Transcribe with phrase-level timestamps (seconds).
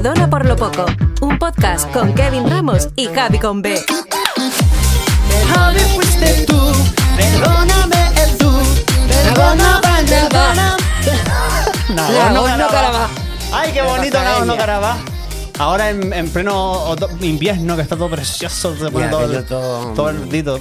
[0.00, 0.86] Perdona por lo poco,
[1.22, 3.84] un podcast con Kevin Ramos y Javi con B.
[5.52, 6.72] Javi fuiste tú,
[7.16, 8.52] perdóname el tú,
[9.08, 9.80] perdona.
[11.88, 13.10] Nagorno Karabaj.
[13.52, 14.22] Ay, qué bonito.
[14.22, 14.98] Nagorno Karabaj.
[15.58, 20.04] Ahora en, en pleno invierno, que está todo precioso, se pone Ya, todo, todo- todo
[20.04, 20.60] verdito,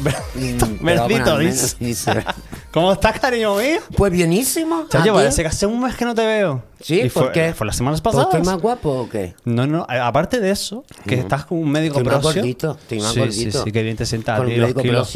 [0.81, 1.37] verdito,
[1.79, 2.25] dice.
[2.77, 3.79] ¿Cómo estás, cariño mío?
[3.95, 4.85] Pues bienísimo.
[4.87, 6.61] Chacho, parece que hace un mes que no te veo.
[6.79, 7.53] Sí, Y ¿por fue, qué?
[7.55, 8.35] Fue las semanas ¿Pues pasadas.
[8.35, 9.33] ¿Estoy más guapo o qué?
[9.45, 12.41] No, no, aparte de eso, que estás con un médico Estoy más prosio.
[12.43, 13.57] gordito, estoy más sí, gordito.
[13.57, 15.11] Sí, sí, que bien te sientas Con un médico kilos.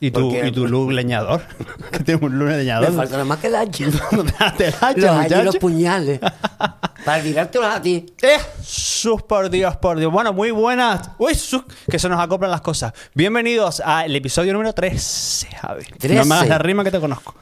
[0.00, 1.42] Y tu, Porque- y tu look leñador.
[1.90, 2.92] que tienes un Me leñador.
[2.92, 3.84] falta nada más que el hacha.
[4.38, 5.58] La hacha, los hachas y los muchacho.
[5.60, 6.20] puñales.
[7.04, 8.04] Para tirártelos a ti.
[8.20, 10.10] Eh, sus por Dios, por Dios.
[10.12, 11.10] Bueno, muy buenas.
[11.18, 12.92] Uy, sus, que se nos acoplan las cosas.
[13.14, 15.84] Bienvenidos al episodio número 13, Javi.
[15.90, 16.24] No 13.
[16.24, 17.34] me hagas la rima que te conozco.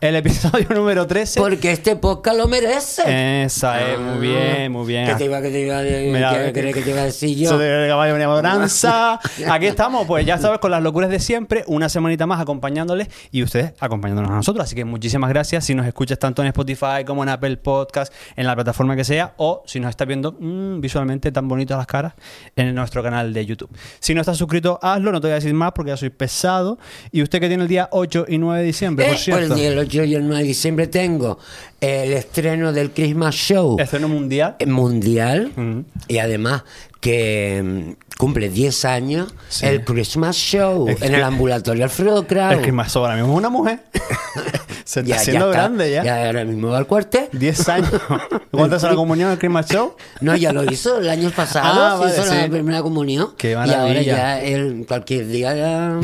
[0.00, 1.38] El episodio número 13.
[1.38, 3.44] Porque este podcast lo merece.
[3.44, 5.06] Esa es, muy bien, muy bien.
[5.06, 7.58] ¿Qué te iba, qué te iba, Mira, qué crees que te iba a decir yo?
[7.58, 9.20] De caballo venía bonanza.
[9.50, 13.42] Aquí estamos, pues ya sabes, con las locuras de siempre, una semanita más acompañándoles y
[13.42, 14.64] ustedes acompañándonos a nosotros.
[14.64, 18.46] Así que muchísimas gracias si nos escuchas tanto en Spotify como en Apple Podcast, en
[18.46, 22.14] la plataforma que sea, o si nos estás viendo mm, visualmente tan bonitas las caras
[22.56, 23.68] en nuestro canal de YouTube.
[23.98, 26.78] Si no estás suscrito, hazlo, no te voy a decir más porque ya soy pesado.
[27.12, 29.89] Y usted que tiene el día 8 y 9 de diciembre, Eh, por cierto, el
[29.90, 31.38] 8 y el 9 de diciembre tengo
[31.80, 33.76] el estreno del Christmas Show.
[33.80, 34.56] Estreno mundial.
[34.66, 35.84] mundial.
[36.06, 36.62] Y además
[37.00, 39.64] que cumple 10 años Sí.
[39.66, 42.56] el Christmas Show Es en el ambulatorio Alfredo Kraus.
[42.56, 43.80] Es que más ahora mismo es una mujer.
[44.84, 45.58] Se está Ya- ya haciendo está.
[45.62, 46.04] grande ya.
[46.04, 47.28] Ya ahora mismo va al cuartel.
[47.32, 47.90] 10 años.
[48.50, 49.96] ¿Cuánto es la comunión el Christmas Show?
[50.20, 52.50] No, ya lo hizo el año pasado, Ah, vale, hizo la sí.
[52.50, 53.30] primera comunión.
[53.38, 54.40] Qué y ahora ya
[54.86, 55.98] cualquier día ya,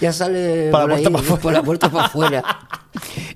[0.00, 1.40] ya sale la por, puerta ahí, pa' afuera.
[1.40, 2.44] por la puerta para afuera.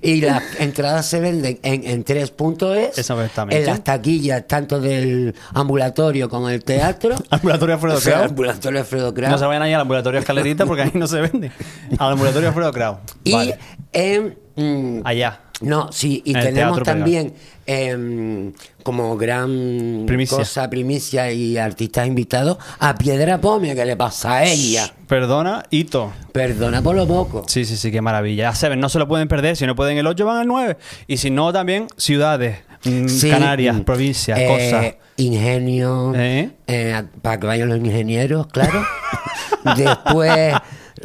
[0.01, 3.59] Y las entradas se venden en, en tres puntos es, Exactamente.
[3.59, 7.15] en las taquillas tanto del ambulatorio como el teatro.
[7.29, 9.31] Ambulatorio O sea, El ambulatorio Alfredo Kraus.
[9.31, 11.51] No se vayan ahí al ambulatorio Escalerita porque ahí no se vende.
[11.97, 12.97] Al ambulatorio Alfredo Kraus.
[13.23, 13.57] y Vale.
[13.93, 15.41] en mm, Allá.
[15.61, 17.33] No, sí, y tenemos también
[17.65, 20.37] em, como gran Primicia.
[20.37, 24.89] cosa, primicia y artistas invitados a Piedra Pomia, que le pasa a ella.
[25.07, 26.13] Perdona, Hito.
[26.31, 27.43] Perdona por lo poco.
[27.47, 28.51] Sí, sí, sí, qué maravilla.
[28.51, 29.57] Ya saben, no se lo pueden perder.
[29.57, 30.77] Si no pueden el 8, van al 9.
[31.07, 34.95] Y si no, también ciudades, Sí, Canarias, mm, provincias, eh, cosas.
[35.17, 36.49] Ingenio, ¿Eh?
[36.67, 38.81] eh, para que vayan los ingenieros, claro.
[39.75, 40.53] Después,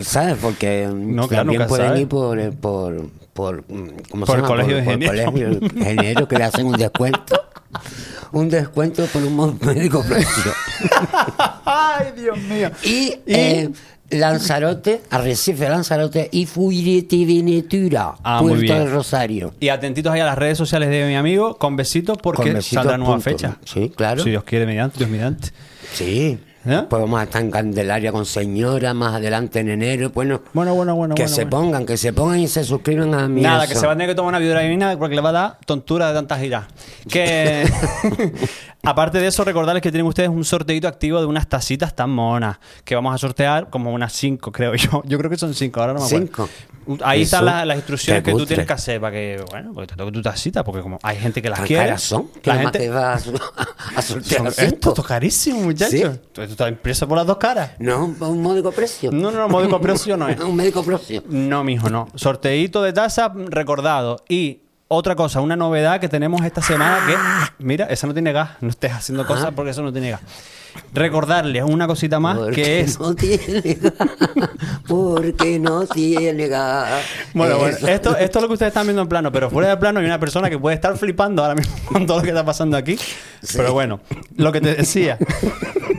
[0.01, 0.37] ¿sabes?
[0.41, 2.01] Porque mm, No, claro, también nunca pueden sabes.
[2.03, 4.47] ir por, por, por, mm, ¿cómo Por se llama?
[4.49, 7.41] colegio de por, de ingenieros que le hacen un descuento.
[8.31, 10.53] Un descuento por un médico precio.
[11.65, 12.71] Ay, Dios mío.
[12.84, 13.71] Y, Y-
[14.15, 19.55] Lanzarote, Arrecife, Lanzarote y Fuerteventura, Ah, Puerto del Rosario.
[19.61, 22.83] Y atenditos ahí a las redes sociales de mi amigo, con besitos, porque Con besitos,
[22.83, 23.31] saldrá nueva punto.
[23.31, 23.57] fecha.
[23.65, 24.23] Sí, claro.
[24.23, 25.49] Si Dios quiere, mediante, Dios mediante.
[25.93, 26.39] Sí.
[26.67, 26.83] ¿Eh?
[26.89, 30.11] Pues vamos a estar en Candelaria con señora más adelante en enero.
[30.15, 31.15] Bueno, Bueno, bueno, bueno.
[31.15, 31.57] que bueno, se bueno.
[31.67, 33.75] pongan, que se pongan y se suscriban a mi Nada, eso.
[33.75, 36.09] que se va a tener que tomar una vitamina porque le va a dar tontura
[36.09, 36.65] de tantas giras.
[37.11, 37.65] Que
[38.83, 42.59] aparte de eso, recordarles que tienen ustedes un sorteito activo de unas tacitas tan monas
[42.85, 45.03] que vamos a sortear como unas 5, creo yo.
[45.05, 46.27] Yo creo que son 5, ahora no me acuerdo.
[46.27, 46.49] Cinco.
[47.03, 49.89] Ahí Eso, están las, las instrucciones que tú tienes que hacer para que, bueno, porque
[49.89, 51.84] te toque tu tacita, porque como hay gente que las quiere.
[51.84, 52.31] caras son.
[52.43, 53.17] La gente, te va a,
[53.97, 54.49] a cinco.
[54.49, 55.91] esto es carísimo, muchacho.
[55.91, 56.03] Sí.
[56.03, 57.72] Esto está impreso por las dos caras.
[57.78, 59.11] No, un módico precio.
[59.12, 60.39] No, no, no, módico precio no es.
[60.41, 61.22] un médico precio.
[61.28, 62.09] No, mijo, no.
[62.15, 64.25] Sorteíto de taza recordado.
[64.28, 68.50] Y otra cosa, una novedad que tenemos esta semana que, mira, esa no tiene gas.
[68.61, 70.21] No estés haciendo cosas porque eso no tiene gas.
[70.93, 72.99] Recordarles una cosita más Porque que es.
[72.99, 73.93] no tiene gas.
[74.89, 77.05] Porque no tiene gas.
[77.33, 77.89] Bueno, bueno, Eso.
[77.89, 80.06] esto, esto es lo que ustedes están viendo en plano, pero fuera de plano hay
[80.06, 82.99] una persona que puede estar flipando ahora mismo con todo lo que está pasando aquí.
[83.55, 84.01] Pero bueno,
[84.37, 85.16] lo que te decía,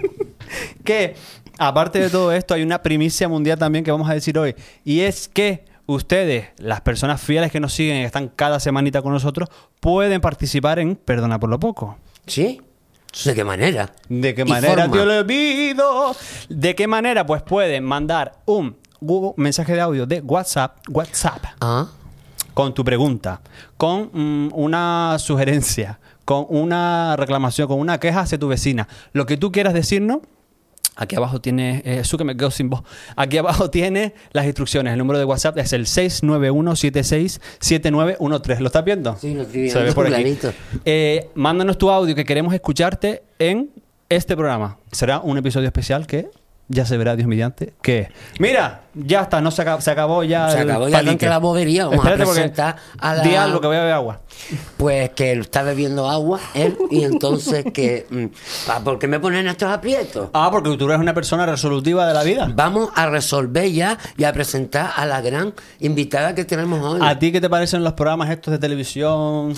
[0.83, 1.15] que
[1.57, 5.01] aparte de todo esto hay una primicia mundial también que vamos a decir hoy, y
[5.01, 9.13] es que ustedes, las personas fieles que nos siguen y que están cada semanita con
[9.13, 9.49] nosotros,
[9.79, 11.97] pueden participar en Perdona por lo poco.
[12.25, 12.61] ¿Sí?
[13.23, 13.93] ¿De qué manera?
[14.09, 16.15] ¿De qué manera te olvido?
[16.49, 17.25] ¿De qué manera?
[17.25, 18.75] Pues pueden mandar un
[19.37, 21.87] mensaje de audio de WhatsApp, WhatsApp Ah,
[22.53, 23.41] con tu pregunta,
[23.77, 29.37] con mm, una sugerencia, con una reclamación, con una queja hacia tu vecina, lo que
[29.37, 30.19] tú quieras decirnos.
[30.95, 32.83] Aquí abajo tiene, eh, su que me quedo sin voz.
[33.15, 34.93] Aquí abajo tiene las instrucciones.
[34.93, 38.59] El número de WhatsApp es el 691767913.
[38.59, 39.17] ¿Lo estás viendo?
[39.19, 40.37] Sí, lo estoy Se ve viendo por aquí.
[40.85, 43.71] Eh, mándanos tu audio que queremos escucharte en
[44.07, 44.77] este programa.
[44.91, 46.29] Será un episodio especial que
[46.67, 48.09] ya se verá Dios mediante, que
[48.39, 51.85] mira, ya está, no se acabó, se acabó ya Se el acabó ya la bobería,
[51.85, 54.21] vamos a Espérate, presentar a la- Di algo que voy a beber agua.
[54.77, 58.05] Pues que él está bebiendo agua, él, y entonces que...
[58.09, 58.25] mm,
[58.67, 60.29] pa- ¿Por qué me ponen estos aprietos?
[60.33, 62.49] Ah, porque tú eres una persona resolutiva de la vida.
[62.53, 66.99] Vamos a resolver ya y a presentar a la gran invitada que tenemos hoy.
[67.03, 69.53] ¿A ti qué te parecen los programas estos de televisión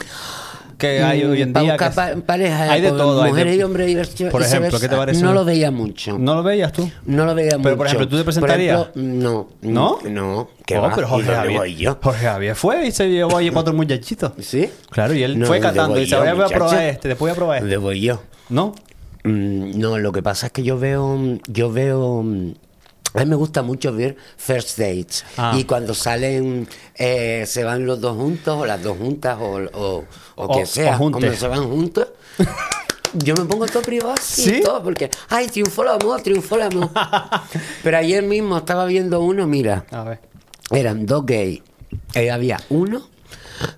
[0.77, 1.63] que hay hoy en día?
[1.75, 3.23] buscar que- pareja, hay de todo.
[3.23, 4.31] hay mujeres de- y hombres divertidos.
[4.31, 5.21] Por ejemplo, ¿qué te parece?
[5.21, 6.17] No lo veía mucho.
[6.19, 6.89] ¿No lo veías tú?
[7.05, 7.63] No lo veía mucho.
[7.63, 8.79] Pero, por ejemplo, ¿tú te Por presentarías?
[8.81, 9.47] ejemplo, no.
[9.61, 9.99] ¿No?
[10.09, 10.49] No.
[10.65, 10.93] ¿Qué Oh, va?
[10.95, 11.97] pero ¿Y Jorge dónde Javier, voy yo?
[12.01, 14.31] Jorge Javier fue y se llevó ahí cuatro muchachitos.
[14.39, 14.69] ¿Sí?
[14.91, 17.07] Claro, y él No, fue ¿dónde catando y dice, yo, voy voy a probar este,
[17.07, 17.83] después voy a probar ¿Dónde este.
[17.83, 18.21] voy yo?
[18.49, 18.75] ¿No?
[19.23, 22.53] Mm, No, lo que pasa es que yo veo, yo veo, mm,
[23.17, 25.55] a mí me gusta mucho ver first dates Ah.
[25.57, 30.05] y cuando salen, eh, se van los dos juntos o las dos juntas o, o,
[30.35, 32.07] o que sea, o cuando se van juntos.
[33.13, 34.61] Yo me pongo todo privado ¿Sí?
[34.63, 36.89] todo, porque, ay, triunfó el amor, triunfó el amor.
[37.83, 40.19] Pero ayer mismo estaba viendo uno, mira, A ver.
[40.71, 41.61] eran dos gays.
[42.13, 43.07] Eh, había uno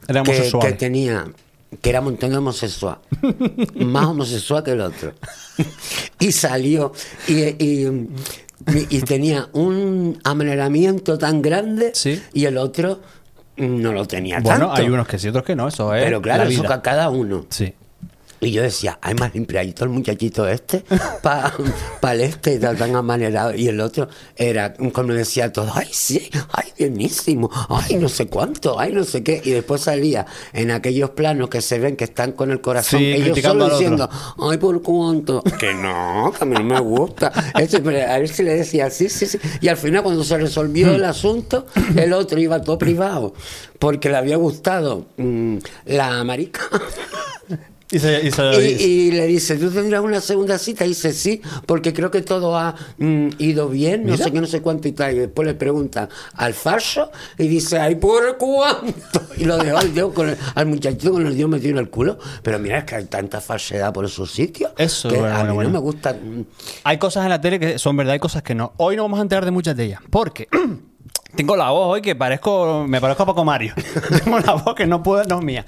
[0.07, 1.25] Era que, tenía
[1.81, 2.97] que era un montón de homosexual
[3.75, 5.13] más homosexual que el otro
[6.19, 6.91] y salió
[7.27, 8.09] y, y-
[8.89, 12.21] y tenía un amaneramiento tan grande Sí.
[12.33, 12.99] y el otro
[13.57, 16.03] no lo tenía Bueno, tanto hay unos que sí, otros que no, eso es.
[16.03, 16.69] pero claro la eso vida.
[16.69, 17.73] ca- cada uno Sí.
[18.41, 20.83] Y yo decía, hay más limpiadito el muchachito este,
[21.21, 21.53] para
[22.01, 23.53] pa el este, tan, tan amanerado.
[23.53, 28.79] Y el otro era, como decía todo, ay, sí, ay, bienísimo, ay, no sé cuánto,
[28.79, 29.41] ay, no sé qué.
[29.43, 33.05] Y después salía en aquellos planos que se ven que están con el corazón, Sí,
[33.05, 35.43] ellos solo diciendo, ay, por cuánto.
[35.59, 37.31] Que no, que a mí no me gusta.
[37.57, 39.37] Ese, pero a ver si le decía, sí, sí, sí.
[39.59, 41.65] Y al final, cuando se resolvió el asunto,
[41.95, 43.33] el otro iba todo privado,
[43.79, 45.57] porque le había gustado mm,
[45.87, 46.61] la marica.
[47.91, 48.83] Y se, y se lo Y, dice.
[48.87, 50.85] y le dice, ¿tú tendrás una segunda cita?
[50.85, 54.25] Y dice, sí, porque creo que todo ha mm, ido bien, no Mira.
[54.25, 55.15] sé qué, no sé cuánto y tal.
[55.15, 59.21] Y después le preguntan al falso y dice, ay, ¿por cuánto?
[59.37, 61.89] Y lo dejó al, dedo con el- al muchachito con el dedo metido en el
[61.89, 62.19] culo.
[62.43, 64.71] Pero mira, es que hay tanta falsedad por esos sitios.
[64.77, 65.71] Eso, que bueno, a mí bueno.
[65.71, 66.15] no me gusta.
[66.83, 68.73] Hay cosas en la tele que son verdad y cosas que no.
[68.77, 70.01] Hoy no vamos a enterar de muchas de ellas.
[70.11, 70.47] Porque
[71.35, 73.73] tengo la voz hoy que parezco, me parezco a Paco Mario.
[74.23, 75.65] tengo la voz que no puedo, no es mía.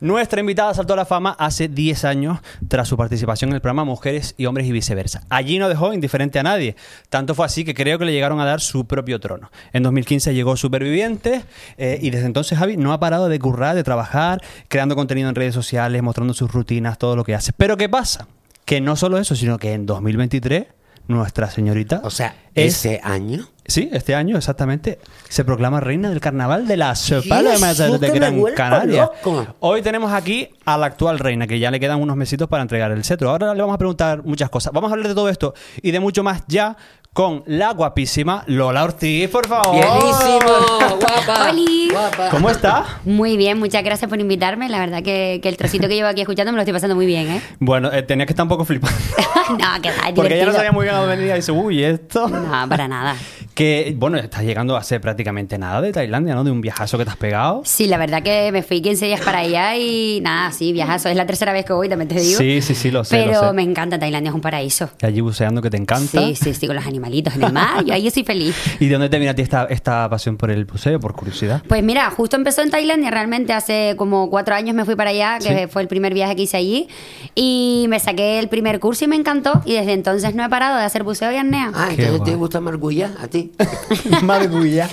[0.00, 2.38] Nuestra invitada saltó a la fama hace 10 años
[2.68, 5.24] tras su participación en el programa Mujeres y Hombres y Viceversa.
[5.28, 6.74] Allí no dejó indiferente a nadie.
[7.10, 9.50] Tanto fue así que creo que le llegaron a dar su propio trono.
[9.74, 11.44] En 2015 llegó Superviviente
[11.76, 15.34] eh, y desde entonces Javi no ha parado de currar, de trabajar, creando contenido en
[15.34, 17.52] redes sociales, mostrando sus rutinas, todo lo que hace.
[17.52, 18.26] Pero ¿qué pasa?
[18.64, 20.66] Que no solo eso, sino que en 2023
[21.08, 23.48] nuestra señorita O sea, es ese año.
[23.70, 29.02] Sí, este año exactamente se proclama reina del carnaval de las Palmas de Gran Canaria.
[29.24, 29.46] loco.
[29.60, 32.90] Hoy tenemos aquí a la actual reina, que ya le quedan unos mesitos para entregar
[32.90, 33.30] el cetro.
[33.30, 34.72] Ahora le vamos a preguntar muchas cosas.
[34.72, 36.76] Vamos a hablar de todo esto y de mucho más ya
[37.12, 39.74] con la guapísima Lola Ortiz, por favor.
[39.74, 41.50] Bienísimo, guapa.
[41.50, 41.88] Oli.
[41.90, 42.28] guapa.
[42.30, 43.00] ¿Cómo está?
[43.04, 44.68] Muy bien, muchas gracias por invitarme.
[44.68, 47.06] La verdad que, que el trocito que llevo aquí escuchando me lo estoy pasando muy
[47.06, 47.42] bien, ¿eh?
[47.60, 48.96] Bueno, eh, tenía que estar un poco flipando.
[49.50, 51.84] no, que va, Porque ella no sabía muy bien a dónde venía y dice, uy,
[51.84, 52.28] esto.
[52.28, 53.16] No, para nada.
[53.60, 56.44] Que, bueno, estás llegando hace prácticamente nada de Tailandia, ¿no?
[56.44, 57.60] De un viajazo que te has pegado.
[57.66, 61.10] Sí, la verdad que me fui 15 días para allá y nada, sí, viajazo.
[61.10, 62.38] Es la tercera vez que voy, también te digo.
[62.38, 63.52] Sí, sí, sí, lo sé, Pero lo sé.
[63.52, 64.88] me encanta, Tailandia es un paraíso.
[65.02, 66.22] Y allí buceando que te encanta.
[66.22, 67.84] Sí, sí, sí, con los animalitos en el mar.
[67.84, 68.56] Yo ahí estoy feliz.
[68.80, 71.62] ¿Y de dónde te viene a ti esta, esta pasión por el buceo, por curiosidad?
[71.68, 75.38] Pues mira, justo empezó en Tailandia, realmente hace como cuatro años me fui para allá,
[75.38, 75.66] que Sí.
[75.70, 76.88] fue el primer viaje que hice allí,
[77.34, 80.78] y me saqué el primer curso y me encantó, y desde entonces no he parado
[80.78, 81.72] de hacer buceo y apnea.
[81.74, 83.49] Ah, Qué entonces te gusta Margulla a ti.
[84.22, 84.88] Margulla.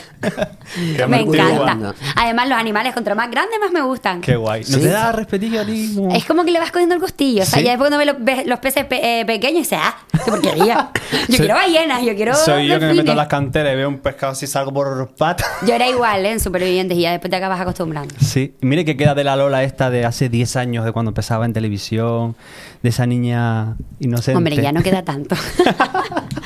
[1.08, 1.94] me encanta.
[2.16, 4.22] Además, los animales, contra más grandes, más me gustan.
[4.22, 4.62] Qué guay.
[4.62, 4.82] ¿No Sí.
[4.84, 5.94] te da respetillo a ti?
[5.96, 7.44] como- Es como que le vas cogiendo el gustillo.
[7.44, 7.66] O sea, Sí.
[7.66, 10.90] ya después cuando ves los, ves los peces pe- eh, pequeños, dices, ah, qué porquería.
[11.30, 12.34] Yo quiero ballenas, yo quiero.
[12.36, 15.14] Soy yo que me meto en las canteras y veo un pescado así salgo por
[15.16, 15.48] patas.
[15.66, 16.32] Yo era igual, ¿eh?
[16.32, 18.14] En supervivientes y ya después te acabas acostumbrando.
[18.20, 21.46] Sí, mire que queda de la Lola esta de hace 10 años, de cuando empezaba
[21.46, 22.36] en televisión,
[22.84, 24.38] de esa niña inocente.
[24.38, 25.36] Hombre, ya no queda tanto.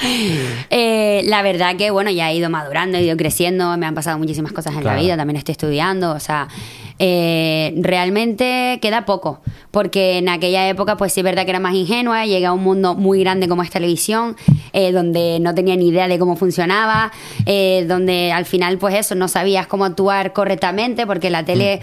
[0.70, 4.18] Eh, la verdad que, bueno, ya he ido madurando, he ido creciendo, me han pasado
[4.18, 4.96] muchísimas cosas en Claro.
[4.98, 6.48] la vida, también estoy estudiando, o sea,
[7.00, 9.42] eh, realmente queda poco,
[9.72, 12.64] porque en aquella época, pues sí es verdad que era más ingenua, llegué a un
[12.64, 14.36] mundo muy grande como es televisión,
[14.74, 17.12] eh, donde no tenía ni idea de cómo funcionaba,
[17.88, 21.82] donde al final, pues eso, no sabías cómo actuar correctamente, porque la tele...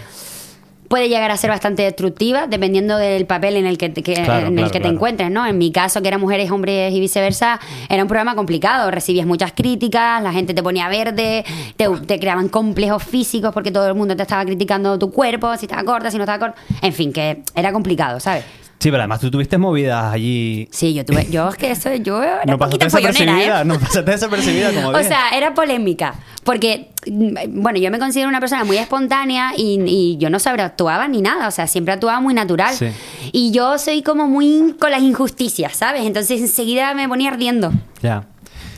[0.89, 4.47] Puede llegar a ser bastante destructiva dependiendo del papel en el que te, que- Claro,
[4.47, 4.95] en el claro, que te claro.
[4.95, 5.45] encuentres, ¿no?
[5.45, 8.89] En mi caso, que eran mujeres, hombres y viceversa, era un programa complicado.
[8.91, 11.45] Recibías muchas críticas, la gente te ponía verde,
[11.77, 15.65] te, te creaban complejos físicos porque todo el mundo te estaba criticando tu cuerpo, si
[15.67, 16.59] estaba corta, si no estaba corta.
[16.81, 18.43] En fin, que era complicado, ¿sabes?
[18.79, 20.69] Sí, pero además tú tuviste movidas allí.
[20.71, 23.65] Sí, yo tuve, yo es que eso, yo era No pasaste follonera, desapercibida, ¿eh?
[23.65, 26.15] no pasaste desapercibida como O sea, era polémica.
[26.45, 31.09] Porque, mm, bueno, yo me considero una persona muy espontánea y, y yo no sobreactuaba
[31.09, 31.49] ni nada.
[31.49, 32.73] O sea, siempre actuaba muy natural.
[32.73, 32.87] Sí.
[33.33, 36.05] Y yo soy como muy con las injusticias, ¿sabes?
[36.05, 37.73] Entonces enseguida me ponía ardiendo.
[38.01, 38.27] Ya.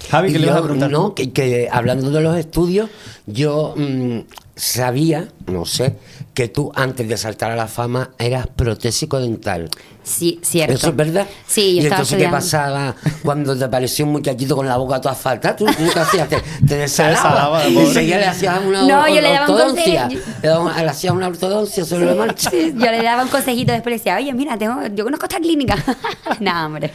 [0.09, 0.89] Javi, Y ¿qué le ibas a preguntar?
[0.89, 2.89] no, que, que hablando de los estudios,
[3.27, 4.19] yo mm,
[4.55, 5.95] sabía, no sé,
[6.33, 9.69] que tú antes de saltar a la fama eras protésico dental.
[10.03, 10.73] Sí, cierto.
[10.73, 11.27] ¿Eso es verdad?
[11.45, 14.99] Sí, yo ¿Y estaba entonces qué pasaba cuando te apareció un muchachito con la boca
[14.99, 15.55] toda falta?
[15.55, 16.27] ¿Tú nunca hacías?
[16.27, 17.67] Te, te desalaba.
[17.67, 20.03] Y enseguida le hacías una No, yo le daba un ortodoncia.
[20.07, 20.25] consejo.
[20.41, 22.49] Le, daba- le hacías una ortodoncia sobre la marcha.
[22.49, 25.39] Sí, yo le daba un consejito después le decía, oye, mira, tengo, yo conozco esta
[25.39, 25.75] clínica.
[26.39, 26.91] no, hombre.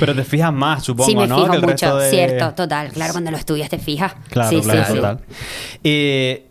[0.00, 1.36] Pero te fijas más, supongo, sí, me ¿no?
[1.36, 2.88] fijo que el mucho, resto de- cierto, total.
[2.90, 4.14] Claro, cuando lo estudias te fijas.
[4.30, 4.96] Claro, sí, claro, sí, sí.
[4.96, 5.20] total.
[5.84, 6.45] Eh,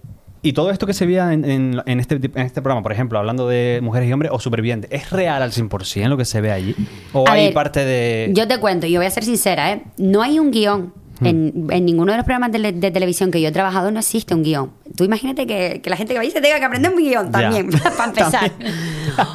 [0.48, 3.18] y todo esto que se veía en, en- en este, en este programa, por ejemplo,
[3.20, 6.52] hablando de mujeres y hombres o supervivientes, ¿es real al 100% lo que se ve
[6.52, 6.76] allí?
[7.14, 8.32] ¿O A hay ver, parte de...?
[8.34, 9.82] Yo te cuento, yo voy a ser sincera, ¿eh?
[9.98, 10.94] No hay un guion.
[11.20, 11.26] Hmm.
[11.28, 14.34] En, en ninguno de los programas de, de televisión que yo he trabajado no existe
[14.34, 14.72] un guion.
[14.98, 17.32] Tú imagínate que, que la gente que va ahí se tenga que aprender un guion
[17.32, 18.52] también, para empezar.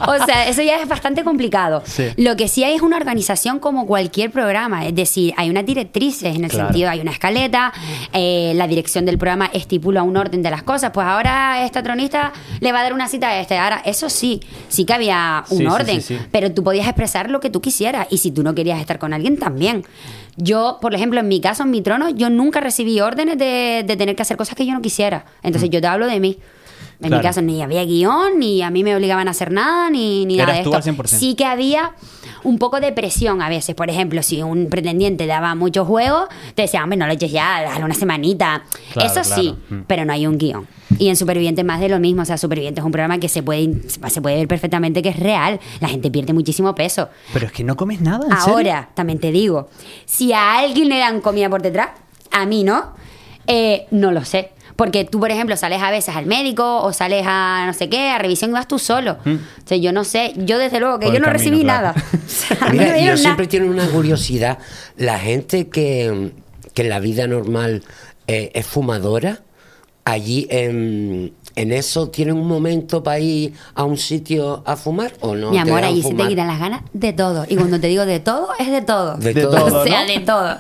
[0.07, 1.83] o sea, eso ya es bastante complicado.
[1.87, 2.09] Sí.
[2.17, 4.87] Lo que sí hay es una organización como cualquier programa.
[4.87, 6.69] Es decir, hay unas directrices en el Claro.
[6.69, 7.73] sentido, hay una escaleta,
[8.13, 10.91] eh, la dirección del programa estipula un orden de las cosas.
[10.93, 13.57] Pues ahora esta tronista le va a dar una cita a este.
[13.57, 16.03] Ahora, eso sí, sí que había un Sí, orden.
[16.03, 16.19] sí.
[16.31, 18.07] Pero tú podías expresar lo que tú quisieras.
[18.11, 19.85] Y si tú no querías estar con alguien, también.
[20.37, 23.97] Yo, por ejemplo, en mi caso, en mi trono, yo nunca recibí órdenes de, de
[23.97, 25.25] tener que hacer cosas que yo no quisiera.
[25.43, 26.39] Entonces, yo te hablo de mí.
[26.39, 27.09] En Mm.
[27.09, 27.17] Claro.
[27.17, 30.37] mi caso, ni había guion, ni a mí me obligaban a hacer nada, ni, ni
[30.37, 30.91] nada de tú esto.
[30.91, 31.07] al 100%.
[31.07, 31.93] Sí que había
[32.45, 33.75] un poco de presión a veces.
[33.75, 37.63] Por ejemplo, si un pretendiente daba mucho juego, te decía, hombre, no lo eches ya,
[37.63, 38.65] dale una semanita.
[38.93, 39.55] Claro, Eso sí.
[39.69, 39.81] Mm.
[39.87, 40.67] pero no hay un guion.
[40.99, 42.23] Y en Superviviente más de lo mismo.
[42.23, 45.19] O sea, Superviviente es un programa que se puede, se puede ver perfectamente que es
[45.19, 45.61] real.
[45.81, 47.09] La gente pierde muchísimo peso.
[47.33, 48.55] Pero es que no comes nada, ¿en serio?
[48.55, 49.69] Ahora, también te digo,
[50.05, 51.91] si a alguien le dan comida por detrás,
[52.31, 52.95] a mí no,
[53.47, 54.53] eh, no lo sé.
[54.81, 58.09] Porque tú, por ejemplo, sales a veces al médico o sales a no sé qué,
[58.09, 59.19] a revisión y vas tú solo.
[59.27, 61.89] O sea, yo no sé, yo desde luego que Por yo no camino, recibí claro.
[61.89, 62.05] nada.
[62.25, 64.59] O sea, Mira, yo siempre tengo una curiosidad.
[64.97, 66.33] La gente que,
[66.73, 67.83] que en la vida normal
[68.27, 69.41] eh, es fumadora,
[70.07, 75.35] allí en, en eso tienen un momento para ir a un sitio a fumar o
[75.35, 75.51] no.
[75.51, 77.45] Mi amor, allí se te quitan las ganas de todo.
[77.49, 79.17] Y cuando te digo de todo, es de todo.
[79.17, 79.57] De De todo.
[79.67, 79.81] todo.
[79.83, 80.13] o sea, ¿no?
[80.13, 80.57] de todo.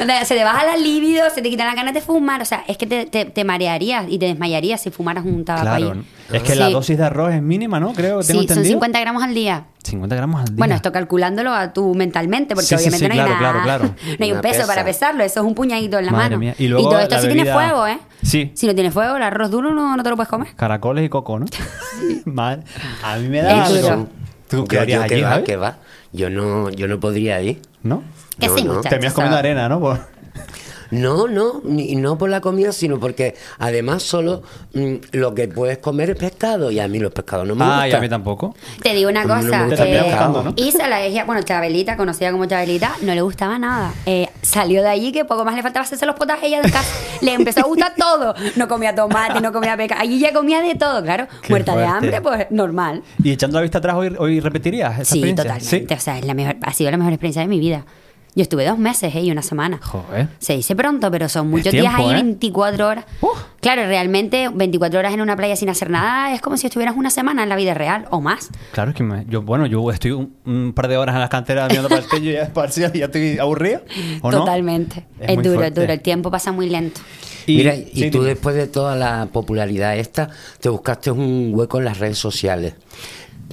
[0.00, 2.42] O sea, se te baja la libido, se te quitan las ganas de fumar.
[2.42, 5.62] O sea, es que te, te, te marearías y te desmayarías si fumaras un tabaco
[5.64, 5.90] Claro.
[5.92, 5.98] ahí.
[5.98, 6.04] ¿no?
[6.32, 7.92] Es que la dosis de arroz es mínima, ¿no?
[7.92, 8.72] Creo que tengo Sí, son entendido.
[8.74, 9.64] 50 gramos al día.
[9.84, 10.54] 50 gramos al día.
[10.56, 13.62] Bueno, esto calculándolo a tu mentalmente, porque Sí, obviamente sí, no hay claro, nada.
[13.62, 13.94] claro, claro.
[14.18, 14.66] No hay un peso pesa.
[14.66, 16.38] para pesarlo, eso es un puñadito en la Madre mano.
[16.38, 16.54] mía.
[16.58, 17.98] Y luego todo esto sí tiene fuego, ¿eh?
[18.22, 18.52] Sí.
[18.54, 20.48] Si no tiene fuego, el arroz duro no, no te lo puedes comer.
[20.56, 21.46] Caracoles y coco, ¿no?
[22.24, 22.62] Madre.
[23.04, 23.92] A mí me da Es duro.
[23.92, 24.06] algo.
[24.48, 25.44] ¿Tú qué harías que allí, va, Javi?
[25.44, 25.76] que va.
[26.12, 27.62] Yo no, yo no podría ir.
[27.82, 28.02] ¿No?
[28.38, 28.80] Que No, sí, no.
[28.82, 29.80] Terminas comiendo arena, ¿no?
[29.80, 30.00] Por-
[30.92, 34.42] No, no, ni, no por la comida, sino porque además solo
[34.74, 37.68] mm, lo que puedes comer es pescado y a mí los pescados no me Ah,
[37.82, 37.90] gustan.
[37.90, 38.54] y a mí tampoco.
[38.82, 39.84] Te digo una no me cosa.
[39.88, 40.52] eh, ¿no?
[40.56, 43.92] Isa, la bueno, Chabelita, conocida como Chabelita, no le gustaba nada.
[44.06, 46.88] Eh, salió de allí que poco más le faltaba hacerse los potajes ella de casa.
[47.22, 48.34] Le empezó a gustar todo.
[48.56, 49.98] No comía tomate, no comía peca.
[49.98, 51.26] Allí ya comía de todo, claro.
[51.42, 53.02] Qué Muerta de hambre, pues normal.
[53.24, 55.44] Y echando la vista atrás, hoy, hoy repetirías esa Sí, experiencia.
[55.58, 55.94] totalmente.
[55.94, 57.84] O sea, es la mejor, ha sido la mejor experiencia de mi vida.
[58.34, 59.20] Yo estuve dos meses ¿eh?
[59.20, 59.78] y una semana.
[59.82, 60.28] Joder.
[60.38, 62.22] Se dice pronto, pero son muchos tiempo, días ahí, ¿eh?
[62.22, 63.04] 24 horas.
[63.60, 67.10] Claro, realmente 24 horas en una playa sin hacer nada es como si estuvieras una
[67.10, 68.48] semana en la vida real o más.
[68.72, 71.28] Claro, es que me- yo, bueno, yo estoy un, un par de horas en las
[71.30, 73.82] canteras mirando para el techo y ya, ya estoy aburrido.
[74.22, 74.38] ¿o no?
[74.38, 75.04] Totalmente.
[75.20, 75.66] Es duro, fuerte.
[75.68, 75.92] es duro.
[75.92, 77.00] El tiempo pasa muy lento.
[77.46, 78.30] Y, Mira, y sí, tú dime.
[78.30, 82.74] después de toda la popularidad esta, te buscaste un hueco en las redes sociales.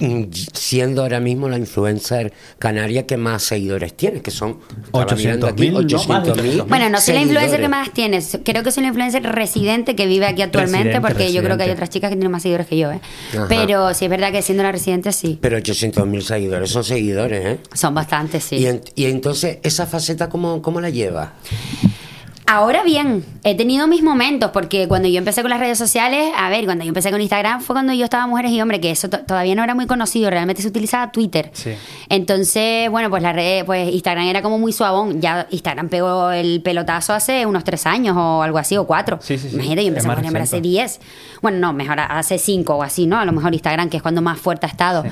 [0.00, 5.48] Mm, Siendo ahora mismo la influencer canaria que más seguidores tiene, que son estaba mirando
[5.48, 6.04] 800.000, ¿no?
[6.08, 8.38] Más de 800.000 Bueno, no soy la influencer que más tienes.
[8.44, 11.64] Creo que soy la influencer residente que vive aquí actualmente, Residente, porque yo creo que
[11.64, 13.00] hay otras chicas que tienen más seguidores que yo, ¿eh?
[13.32, 13.46] Ajá.
[13.48, 15.38] Pero sí es verdad que siendo la residente, sí.
[15.40, 17.58] Pero 800.000 seguidores son seguidores, ¿eh?
[17.74, 18.56] Son bastantes, sí.
[18.56, 21.30] Y, en- y entonces, ¿esa faceta cómo, cómo la llevas?
[22.52, 26.48] Ahora bien, he tenido mis momentos, porque cuando yo empecé con las redes sociales, a
[26.50, 29.08] ver, cuando yo empecé con Instagram fue cuando yo estaba Mujeres y Hombres, que eso
[29.08, 31.50] to- todavía no era muy conocido, realmente se utilizaba Twitter.
[31.52, 31.74] Sí.
[32.08, 35.20] Entonces, bueno, pues la red, pues Instagram era como muy suavón.
[35.20, 39.20] Ya Instagram pegó el pelotazo hace unos tres años o algo así, o cuatro.
[39.22, 39.54] Sí, sí, sí.
[39.54, 41.00] Imagínate, yo empecé Instagram hace diez.
[41.42, 43.20] Bueno, no, mejor hace cinco o así, ¿no?
[43.20, 45.04] A lo mejor Instagram, que es cuando más fuerte ha estado.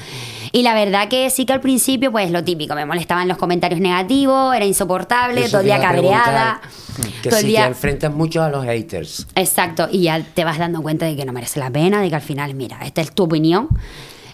[0.53, 3.81] Y la verdad que sí que al principio, pues lo típico, me molestaban los comentarios
[3.81, 6.61] negativos, era insoportable, Eso todo el día cabreada.
[6.61, 7.63] preguntar, Que todo el si día...
[7.63, 9.27] te enfrentas mucho a los haters.
[9.35, 12.15] Exacto, y ya te vas dando cuenta de que no merece la pena, de que
[12.17, 13.69] al final, mira, esta es tu opinión.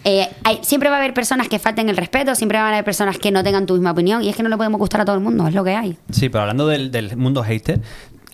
[0.06, 2.84] Eh, hay- siempre va a haber personas que falten el respeto, siempre van a haber
[2.84, 5.04] personas que no tengan tu misma opinión y es que no le podemos gustar a
[5.06, 5.96] todo el mundo, es lo que hay.
[6.10, 7.80] Sí, pero hablando del, del mundo hater,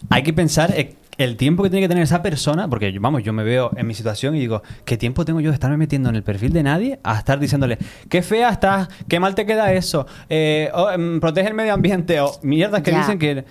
[0.08, 3.22] hay que pensar eh, el tiempo que tiene que tener esa persona, porque yo- vamos,
[3.22, 6.08] yo me veo en mi situación y digo, ¿qué tiempo tengo yo de estarme metiendo
[6.08, 9.72] en el perfil de nadie a estar diciéndole, qué fea estás, qué mal te queda
[9.72, 12.98] eso, eh, oh, em, protege el medio ambiente, o mierdas que Ya.
[13.00, 13.44] dicen que...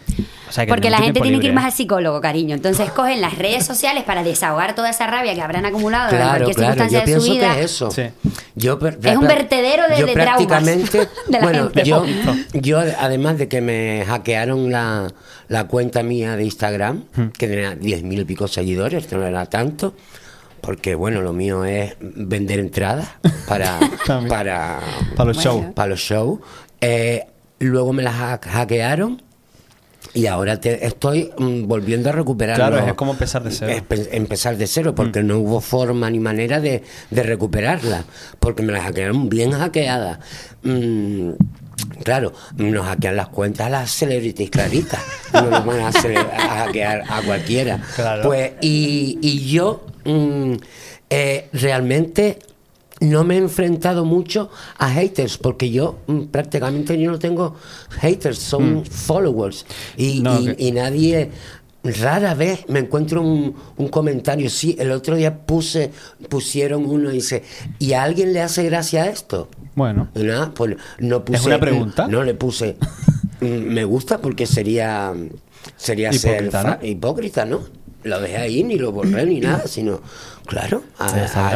[0.50, 1.68] o sea, que Porque la gente tiempo tiene que ir libre, más ¿eh?
[1.68, 2.56] al psicólogo, cariño.
[2.56, 6.30] Entonces cogen las redes sociales para desahogar toda esa rabia que habrán acumulado en Claro,
[6.46, 7.56] cualquier claro, circunstancia yo de su pienso vida.
[7.56, 7.92] que es eso.
[7.92, 8.04] Sí.
[8.56, 10.98] Yo per- Es un vertedero de- yo de traumas prácticamente,
[11.28, 11.84] de la bueno, gente.
[11.84, 12.04] yo,
[12.54, 15.08] yo además de que me hackearon la,
[15.48, 17.28] la cuenta mía de Instagram, Hmm.
[17.38, 19.94] que tenía 10.000 y pico seguidores, esto no era tanto,
[20.62, 23.08] porque bueno, lo mío es vender entradas
[23.48, 23.80] para,
[24.28, 24.80] para,
[25.16, 25.66] Para los shows.
[25.74, 26.40] para los shows.
[26.82, 27.26] Eh,
[27.60, 29.22] luego me las ha- hackearon
[30.14, 32.56] y ahora te- estoy mm, volviendo a recuperar.
[32.56, 33.84] Claro, los- es como empezar de cero.
[33.90, 33.94] Mm.
[34.12, 38.06] empezar de cero, porque no hubo forma ni manera de, de recuperarla,
[38.40, 40.20] porque me las hackearon bien hackeadas.
[40.64, 41.32] Mm,
[42.04, 45.00] claro, nos hackean las cuentas a las celebrities claritas,
[45.34, 47.82] no nos van a, a hackear a cualquiera.
[47.96, 48.24] Claro.
[48.24, 50.54] Pues, y, y yo mm,
[51.10, 52.40] eh, realmente
[53.02, 57.56] no me he enfrentado mucho a haters, porque yo mm, prácticamente yo no tengo
[57.92, 59.66] haters, son followers.
[59.96, 60.24] Y, Mm.
[60.24, 61.32] No, y- que- y nadie,
[61.84, 64.50] rara vez me encuentro un, un comentario.
[64.50, 65.92] Sí, el otro día puse,
[66.30, 67.44] pusieron uno y dice,
[67.80, 69.48] ¿y a alguien le hace gracia esto?
[69.76, 71.46] Bueno, Y nada, pues no puse.
[71.48, 72.08] una pregunta?
[72.08, 72.76] No le puse.
[73.42, 75.14] mm, Me gusta porque sería.
[75.78, 76.78] Sería ser ¿no?
[76.86, 77.62] hipócrita, ¿no?
[78.04, 80.02] Lo dejé ahí, ni lo borré, ni nada, sino.
[80.50, 81.06] Claro, a,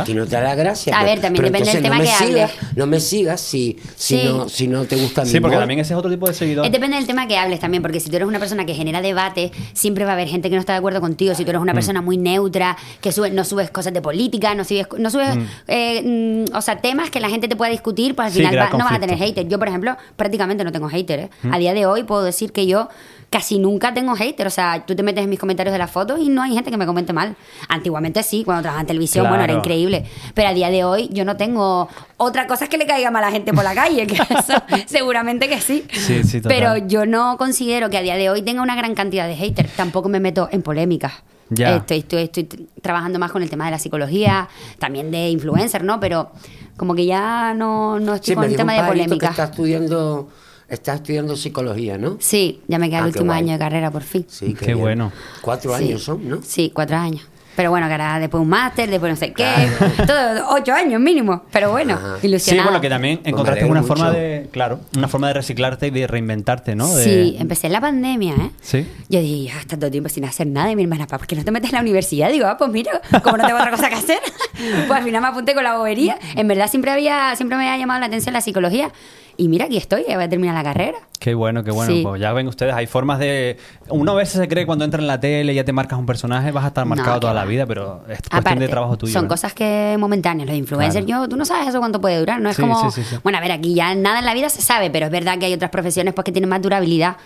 [0.02, 0.96] a ti no te da gracia.
[0.96, 3.80] A pero- ver, también depende del tema no me que sigas, No me sigas si,
[3.96, 4.24] si, Sí.
[4.26, 5.62] no, si no te gusta mi sí, porque humor.
[5.64, 6.66] también ese es otro tipo de seguidor.
[6.66, 9.02] Eh, Depende del tema que hables también, porque si tú eres una persona que genera
[9.02, 11.34] debate, siempre va a haber gente que no está de acuerdo contigo.
[11.34, 11.64] Si tú eres Mm.
[11.64, 15.30] una persona muy neutra, que sube, no subes cosas de política, no subes, no subes
[15.68, 18.58] eh, mm, o sea, temas que la gente te pueda discutir, pues al Sí, final
[18.60, 19.50] va- no vas a tener haters.
[19.50, 21.24] Yo, por ejemplo, prácticamente no tengo haters.
[21.24, 21.30] ¿eh?
[21.52, 22.90] A día de hoy puedo decir que yo
[23.34, 24.48] casi nunca tengo haters.
[24.48, 26.70] O sea, tú te metes en mis comentarios de las fotos y no hay gente
[26.70, 27.36] que me comente mal.
[27.68, 30.06] Antiguamente sí, cuando trabajaba en televisión, bueno, era increíble.
[30.36, 33.28] Pero a día de hoy yo no tengo otra cosa que le caiga mal a
[33.28, 34.54] la gente por la calle, que eso
[34.86, 35.84] seguramente que sí.
[35.92, 36.56] Sí, sí, total.
[36.58, 39.72] Pero yo no considero que a día de hoy tenga una gran cantidad de haters.
[39.76, 41.14] Tampoco me meto en polémicas.
[41.50, 41.76] Ya.
[41.78, 42.46] Estoy, estoy, estoy
[42.82, 44.48] trabajando más con el tema de la psicología,
[44.80, 46.00] también de influencer, ¿no?
[46.00, 46.32] Pero
[46.78, 49.30] como que ya no, no estoy Sí, con el tema un de pajarito que polémica.
[49.30, 50.30] está estudiando,
[50.70, 52.18] está estudiando psicología, ¿no?
[52.20, 53.40] Sí, ya me queda el Ah, último guay.
[53.40, 54.26] año de carrera por fin.
[54.30, 55.12] Sí, Qué bueno.
[55.42, 55.84] Cuatro Sí.
[55.86, 56.40] años son, ¿no?
[56.44, 57.22] Sí, cuatro años.
[57.56, 59.44] Pero bueno, que ahora después un máster, después no sé qué.
[59.44, 59.92] Claro.
[60.08, 61.44] Todo ocho años mínimo.
[61.52, 62.16] Pero bueno, Ajá.
[62.20, 62.64] Sí, ilusionada.
[62.70, 66.74] bueno, que también encontraste una forma de, claro, una forma de reciclarte y de reinventarte,
[66.76, 66.92] ¿no?
[66.92, 68.50] De- Sí, empecé en la pandemia, ¿eh?
[68.60, 68.88] Sí.
[69.08, 70.72] Yo dije, todo el tiempo sin hacer nada.
[70.72, 72.32] Y mi hermana, "Pa, ¿por qué no te metes en la universidad?
[72.32, 74.18] Digo, ah, pues mira, como no tengo otra cosa que hacer,
[74.88, 76.18] pues al final me apunté con la bobería.
[76.36, 78.92] En verdad siempre había, siempre me había llamado la atención la psicología.
[79.36, 80.98] Y mira, aquí estoy, ya voy a terminar la carrera.
[81.20, 81.92] Qué bueno, qué bueno.
[81.92, 82.02] Sí.
[82.04, 83.58] Pues ya ven ustedes, hay formas de...
[83.90, 86.06] Uno a veces se cree cuando entra en la tele y ya te marcas un
[86.06, 87.40] personaje, vas a estar marcado que toda va.
[87.40, 89.12] la vida, pero es cuestión Aparte, de trabajo tuyo.
[89.14, 89.30] Son ¿no?
[89.30, 90.48] cosas que momentáneas.
[90.50, 91.24] Los influencers, Claro.
[91.24, 92.40] yo, tú no sabes eso cuánto puede durar.
[92.42, 92.92] No es Sí, como.
[92.92, 93.02] sí.
[93.24, 95.46] Bueno, a ver, aquí ya nada en la vida se sabe, pero es verdad que
[95.46, 97.18] hay otras profesiones pues, que tienen más durabilidad.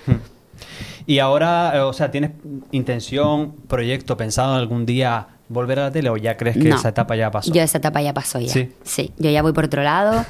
[1.05, 2.31] Y ahora, eh, o sea, ¿tienes
[2.71, 6.75] intención, proyecto pensado en algún día volver a la tele o ya crees que No.
[6.75, 7.51] esa etapa ya pasó?
[7.53, 8.51] Yo esa etapa ya pasó ya.
[8.83, 9.11] Sí.
[9.17, 10.25] yo ya voy por otro lado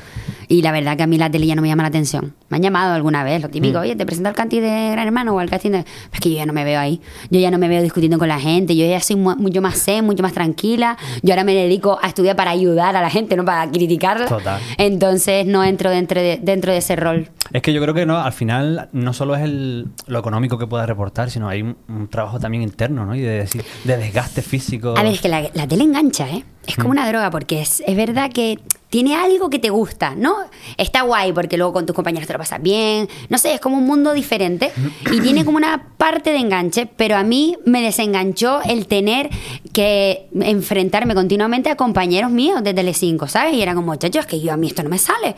[0.48, 2.34] y la verdad que a mí la tele ya no me llama la atención.
[2.50, 3.52] Me han llamado alguna vez, lo Mm.
[3.52, 5.80] típico, oye, te presento al casting de Gran Hermano o al casting de...
[6.14, 7.02] Es que yo ya no me veo ahí.
[7.30, 9.84] Yo ya no me veo discutiendo con la gente, yo ya soy mu- mucho más
[9.84, 10.98] zen, mucho más tranquila.
[11.24, 14.28] Yo ahora me dedico a estudiar para ayudar a la gente, no para criticarla.
[14.28, 14.62] Total.
[14.78, 17.30] Entonces no entro dentro de, dentro de ese rol.
[17.54, 20.68] Es que yo creo que no, al final no solo es el, lo económico que
[20.68, 23.16] puedas reportar, sino hay un, un trabajo también interno, ¿no?
[23.16, 24.94] Y de, decir, de desgaste físico.
[24.98, 26.44] A ver, es que la, la tele engancha, ¿eh?
[26.66, 30.36] Es como una droga, porque es, es verdad que tiene algo que te gusta, ¿no?
[30.78, 33.10] Está guay porque luego con tus compañeros te lo pasas bien.
[33.30, 34.72] No sé, es como un mundo diferente.
[35.12, 39.30] Y tiene como una parte de enganche, pero a mí me desenganchó el tener
[39.74, 43.56] que enfrentarme continuamente a compañeros míos de Telecinco, ¿sabes?
[43.56, 45.36] Y era como, muchachos, es que yo a mí esto no me sale.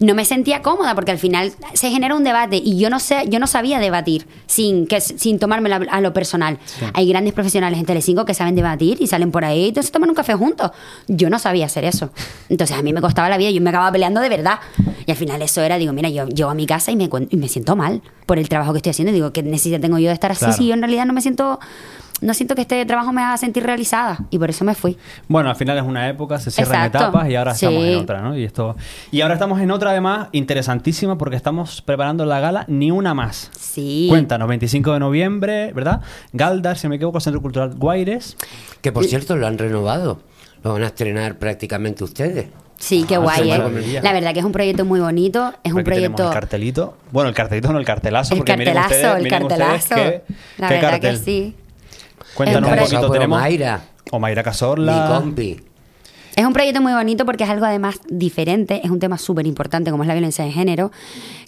[0.00, 3.24] No me sentía cómoda porque al final se genera un debate y yo no sé,
[3.28, 6.58] yo no sabía debatir sin que sin tomármelo a, lo personal.
[6.94, 10.08] Hay grandes profesionales en Telecinco que saben debatir y salen por ahí y entonces toman
[10.08, 10.70] un café juntos.
[11.08, 12.10] Yo no sabía hacer eso.
[12.48, 14.58] Entonces a mí me costaba la vida, yo me acababa peleando de verdad.
[15.06, 17.36] Y al final eso era, digo, mira, yo llego a mi casa y me, y
[17.36, 19.12] me siento mal por el trabajo que estoy haciendo.
[19.12, 20.54] Digo, ¿qué necesidad tengo yo de estar así Claro.
[20.56, 21.58] si yo en realidad no me siento
[22.22, 24.96] no siento que este trabajo me haga sentir realizada y por eso me fui.
[25.28, 26.96] Bueno, al final es una época, se cierran Exacto.
[26.96, 27.66] etapas y ahora Sí.
[27.66, 28.38] estamos en otra, ¿no?
[28.38, 28.74] Y esto
[29.10, 33.50] y ahora estamos en otra además interesantísima porque estamos preparando la gala ni una más.
[33.60, 34.06] Sí.
[34.08, 36.00] Cuéntanos, 25 de noviembre, ¿verdad?
[36.32, 38.38] Galdar, si no me equivoco, Centro Cultural Guaires.
[38.80, 40.20] Que por cierto lo han renovado.
[40.64, 42.46] Lo van a estrenar prácticamente ustedes.
[42.78, 44.00] Sí, qué Ah, guay, qué ¿eh?
[44.02, 46.26] La verdad que es un proyecto muy bonito, es un proyecto...
[46.28, 46.96] el cartelito.
[47.10, 48.34] Bueno, el cartelito no, el cartelazo.
[48.34, 49.94] El porque miren cartelazo, ustedes- el miren cartelazo.
[49.94, 50.22] qué-
[50.58, 51.18] La qué verdad cartel.
[51.18, 51.56] que sí.
[52.34, 53.10] Cuéntanos un un poquito.
[53.10, 53.80] Tenemos Omaira.
[54.10, 55.14] Omaira Mi Cazorla.
[55.18, 55.60] compi.
[56.36, 59.90] Es un proyecto muy bonito porque es algo además diferente, es un tema súper importante
[59.90, 60.92] como es la violencia de género.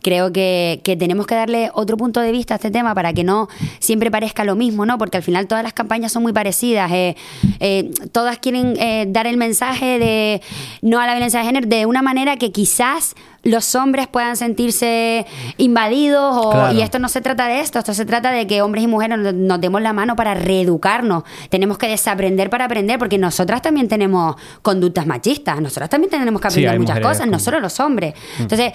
[0.00, 3.22] Creo que, que tenemos que darle otro punto de vista a este tema para que
[3.22, 4.96] no siempre parezca lo mismo, ¿no?
[4.96, 6.90] Porque al final todas las campañas son muy parecidas.
[6.90, 7.16] eh,
[7.60, 10.40] eh, todas quieren eh, dar el mensaje de
[10.80, 15.26] no a la violencia de género de una manera que quizás los hombres puedan sentirse
[15.56, 16.74] invadidos o, Claro.
[16.74, 19.18] y esto no se trata de esto, esto se trata de que hombres y mujeres
[19.18, 21.22] nos, nos demos la mano para reeducarnos.
[21.48, 26.48] Tenemos que desaprender para aprender porque nosotras también tenemos conductas machistas, nosotras también tenemos que
[26.48, 28.14] aprender muchas cosas, no solo los hombres.
[28.38, 28.72] Entonces,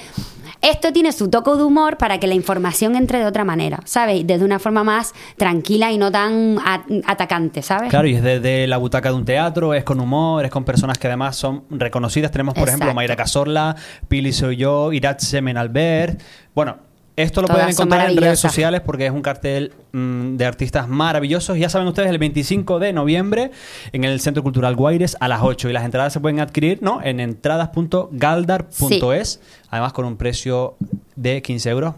[0.64, 4.26] esto tiene su toque de humor para que la información entre de otra manera, ¿sabes?
[4.26, 6.58] Desde una forma más tranquila y no tan
[7.06, 7.90] atacante, ¿sabes?
[7.90, 10.98] Claro, y es desde la butaca de un teatro, es con humor, es con personas
[10.98, 12.32] que además son reconocidas.
[12.32, 12.94] Tenemos, por ejemplo.
[12.94, 13.76] Mayra Cazorla,
[14.08, 16.22] Pili Soy Yo, Iratxe Menalbert.
[16.56, 16.78] Bueno,
[17.16, 20.88] esto lo Todas pueden encontrar en redes sociales porque es un cartel mm, de artistas
[20.88, 21.56] maravillosos.
[21.58, 23.52] Ya saben ustedes, el 25 de noviembre
[23.92, 25.70] en el Centro Cultural Guaires a las 8.
[25.70, 27.02] Y las entradas se pueden adquirir ¿no?
[27.04, 29.42] en entradas.galdar.es.
[29.70, 30.76] Además, con un precio
[31.16, 31.94] de 15 euros.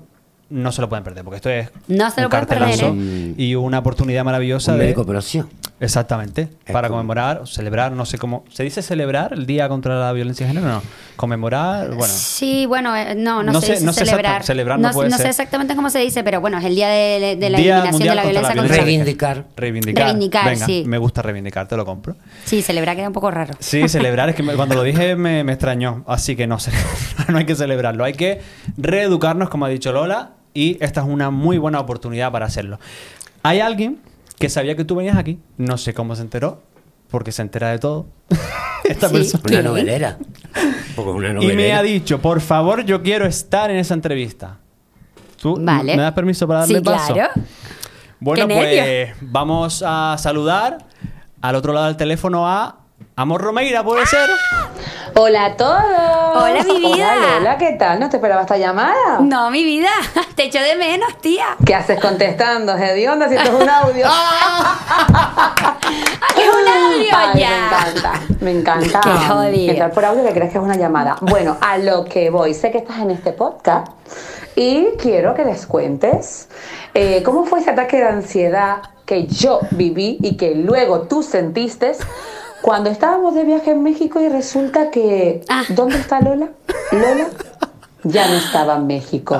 [0.49, 2.95] No se lo pueden perder porque esto es No se un lo pueden perder, cartelazo
[2.95, 3.33] ¿eh?
[3.35, 5.49] y una oportunidad maravillosa Un de médico operación.
[5.77, 8.45] Exactamente, Es para como- conmemorar, o celebrar, no sé cómo.
[8.49, 10.71] ¿Se dice celebrar el Día contra la Violencia de Género?
[10.73, 10.81] No,
[11.17, 12.13] conmemorar, bueno.
[12.15, 14.25] Sí, bueno, eh, no, no, No se sé- dice no sé celebrar.
[14.37, 15.27] exacta- celebrar no puede sé ser.
[15.27, 18.15] exactamente cómo se dice, pero bueno, es el día de, de la Día eliminación de
[18.15, 18.77] la violencia contra violencia.
[18.77, 19.45] la Reivindicar.
[19.57, 20.03] Reivindicar.
[20.05, 20.83] Reivindicar, Venga, sí.
[20.87, 22.15] me gusta reivindicar, te lo compro.
[22.45, 23.53] Sí, celebrar queda un poco raro.
[23.59, 26.71] Sí, celebrar, es que me- cuando lo dije me, me extrañó, así que no, sé,
[27.27, 28.39] no hay que celebrarlo, hay que
[28.77, 32.79] reeducarnos, como ha dicho Lola, y esta es una muy buena oportunidad para hacerlo.
[33.43, 33.99] Hay alguien
[34.39, 36.61] que sabía que tú venías aquí, no sé cómo se enteró,
[37.09, 38.07] porque se entera de todo.
[38.83, 39.15] Esta Sí.
[39.15, 39.43] persona.
[39.47, 40.17] Una novelera.
[40.95, 41.55] Porque una Y novelera.
[41.55, 44.57] me ha dicho, por favor, yo quiero estar en esa entrevista.
[45.41, 45.95] ¿Tú Vale.
[45.95, 47.13] me das permiso para darle Sí, paso?
[47.13, 47.33] claro.
[48.19, 48.53] Bueno, Qué
[49.15, 50.77] pues vamos a saludar
[51.41, 52.79] al otro lado del teléfono a
[53.17, 54.29] Amor Romeira, ¿puede ser?
[55.15, 55.79] Hola a todos.
[56.35, 57.13] Hola, mi vida.
[57.15, 57.97] Hola, Lola, ¿qué tal?
[57.97, 59.21] ¿No te esperaba esta llamada?
[59.21, 59.87] No, mi vida,
[60.35, 61.45] te echo de menos, tía.
[61.65, 62.75] ¿Qué haces contestando?
[62.75, 64.05] ¿De onda si esto es un audio?
[64.09, 65.63] ¡Ay,
[66.43, 67.49] es un audio Ay, ya!
[67.49, 68.99] Me encanta, me encanta.
[68.99, 69.71] Qué jodido.
[69.71, 71.15] Entrar por audio que crees que es una llamada.
[71.21, 72.53] Bueno, a lo que voy.
[72.53, 73.93] Sé que estás en este podcast
[74.57, 76.49] y quiero que les cuentes
[76.93, 81.93] eh, cómo fue ese ataque de ansiedad que yo viví y que luego tú sentiste
[82.65, 85.45] cuando estábamos de viaje en México y resulta que...
[85.47, 85.61] Ah.
[85.69, 86.49] ¿Dónde está Lola?
[86.91, 87.27] Lola
[88.01, 89.37] ya no estaba en México.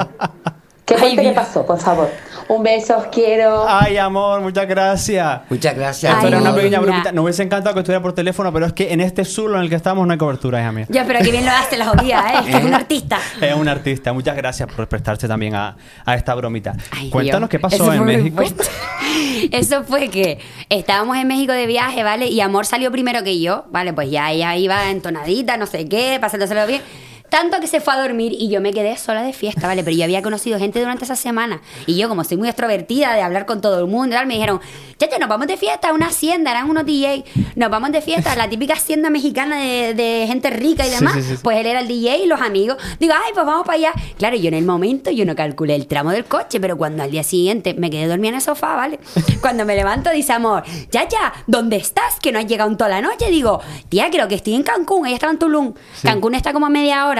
[0.86, 1.34] ¿Qué qué Dios.
[1.34, 2.08] pasó, por favor?
[2.48, 3.66] Un beso, os quiero.
[3.68, 5.42] Ay, amor, muchas gracias.
[5.50, 6.14] Muchas gracias.
[6.14, 7.12] Esto Ay, era una pequeña bromita.
[7.12, 9.70] Nos hubiese encantado que estuviera por teléfono, pero es que en este zulo en el
[9.70, 10.86] que estamos no hay cobertura, hija mía.
[10.90, 12.38] Ya, pero qué bien lo hace la jodida, ¿eh?
[12.42, 13.18] Es que es un artista.
[13.42, 14.14] Es un artista.
[14.14, 16.74] Muchas gracias por prestarse también a, a esta bromita.
[16.92, 17.50] Ay, Cuéntanos Dios.
[17.50, 18.44] qué pasó Eso en México.
[19.52, 22.28] Eso fue que estábamos en México de viaje, ¿vale?
[22.28, 23.92] Y Amor salió primero que yo, ¿vale?
[23.94, 26.82] Pues ya ella iba entonadita, no sé qué, pasándoselo bien.
[27.30, 29.84] Tanto que se fue a dormir y yo me quedé sola de fiesta, ¿vale?
[29.84, 31.62] Pero yo había conocido gente durante esa semana.
[31.86, 34.62] Y yo, como soy muy extrovertida de hablar con todo el mundo tal, me dijeron,
[34.98, 37.26] chacha, nos vamos de fiesta a una hacienda, eran unos DJ.
[37.56, 41.14] Nos vamos de fiesta a la típica hacienda mexicana de, de gente rica y demás.
[41.16, 41.40] sí, sí, sí.
[41.44, 42.78] Pues él era el DJ y los amigos.
[43.00, 43.94] Digo, ay, pues vamos para allá.
[44.18, 47.12] Claro, yo en el momento yo no calculé el tramo del coche, pero cuando al
[47.12, 49.00] día siguiente me quedé dormida en el sofá, ¿vale?
[49.42, 52.20] Cuando me levanto dice amor, ya, ya, ¿dónde estás?
[52.22, 53.30] Que no has llegado en toda la noche.
[53.30, 55.06] Digo, tía, creo que estoy en Cancún.
[55.06, 55.74] Ella estaba en Tulum.
[56.04, 57.15] Cancún está como a media hora.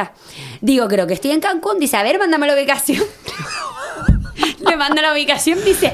[0.62, 1.80] Digo, creo que estoy en Cancún.
[1.80, 3.04] Dice, a ver, mándame la ubicación.
[4.60, 5.92] Le mando la ubicación, dice,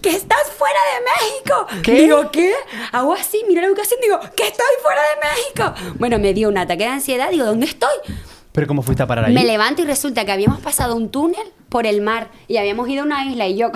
[0.00, 1.82] que estás fuera de México.
[1.82, 1.92] ¿Qué?
[2.02, 2.54] Digo, ¿qué?
[2.92, 5.94] Hago así, miro la ubicación, digo, que estoy fuera de México.
[5.98, 7.94] Bueno, me dio un ataque de ansiedad, digo, ¿dónde estoy?
[8.52, 9.34] Pero ¿cómo fuiste a parar allí?
[9.34, 13.02] Me levanto y resulta que habíamos pasado un túnel por el mar y habíamos ido
[13.02, 13.72] a una isla y yo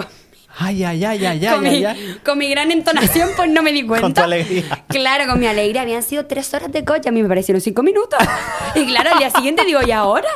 [0.60, 3.72] Ay, ay, ay, ay, con ay, mi, ay, con mi gran entonación pues no me
[3.72, 4.02] di cuenta.
[4.06, 4.84] Con tu alegría.
[4.88, 5.82] Claro, con mi alegría.
[5.82, 8.18] Habían sido tres horas de coche, a mí me parecieron cinco minutos.
[8.74, 10.28] Y claro, al día siguiente digo, ¿y ahora?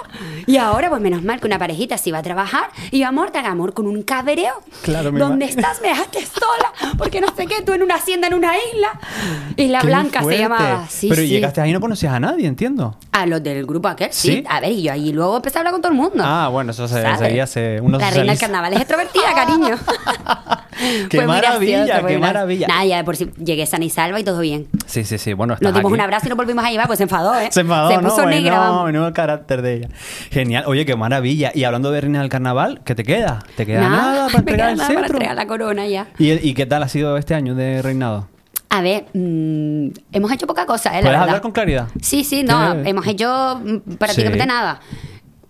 [0.46, 3.30] Y ahora, pues menos mal que una parejita se iba a trabajar y yo, amor,
[3.30, 4.54] te haga amor con un cabreo.
[4.82, 5.80] Claro, mi ¿Dónde estás?
[5.82, 6.72] Me dejaste sola.
[6.98, 9.00] Porque no sé qué, tú en una hacienda, en una isla.
[9.56, 10.36] Isla Qué Blanca fuerte.
[10.38, 10.86] se llamaba.
[10.88, 11.28] Sí, Pero sí.
[11.28, 12.96] llegaste ahí y no conocías a nadie, entiendo.
[13.12, 14.28] A los del grupo aquel, sí.
[14.32, 14.44] ¿Sí?
[14.48, 16.22] A ver, y yo ahí luego empecé a hablar con todo el mundo.
[16.26, 19.78] Ah, bueno, eso se seguía hace unos La reina del carnaval es extrovertida, cariño.
[21.10, 22.20] Qué muy maravilla, gracioso, qué gracioso.
[22.20, 22.66] maravilla.
[22.66, 24.66] Nada, ya por si llegué sana y salva y todo bien.
[24.86, 25.32] Sí, sí, sí.
[25.32, 25.94] Bueno, Nos dimos aquí.
[25.94, 27.48] un abrazo y nos volvimos a llevar, pues se enfadó, ¿eh?
[27.52, 28.08] Se enfadó, Se ¿no?
[28.08, 28.86] puso negra, Bueno, vamos.
[28.86, 29.88] menudo carácter de ella.
[30.30, 30.64] Genial.
[30.66, 31.52] Oye, qué maravilla.
[31.54, 33.44] Y hablando de Reina del Carnaval, ¿qué te queda?
[33.56, 35.02] ¿Te queda nada, para entregar el nada centro?
[35.04, 36.06] para entregar la corona ya.
[36.18, 38.28] ¿Y, ¿Y qué tal ha sido este año de reinado?
[38.70, 41.02] A ver, mm, mm, hemos hecho poca cosa, ¿eh?
[41.02, 41.88] ¿Puedes hablar con claridad?
[42.00, 44.48] Sí, sí, no, ¿Tienes- hemos hecho mm, prácticamente Sí.
[44.48, 44.80] nada.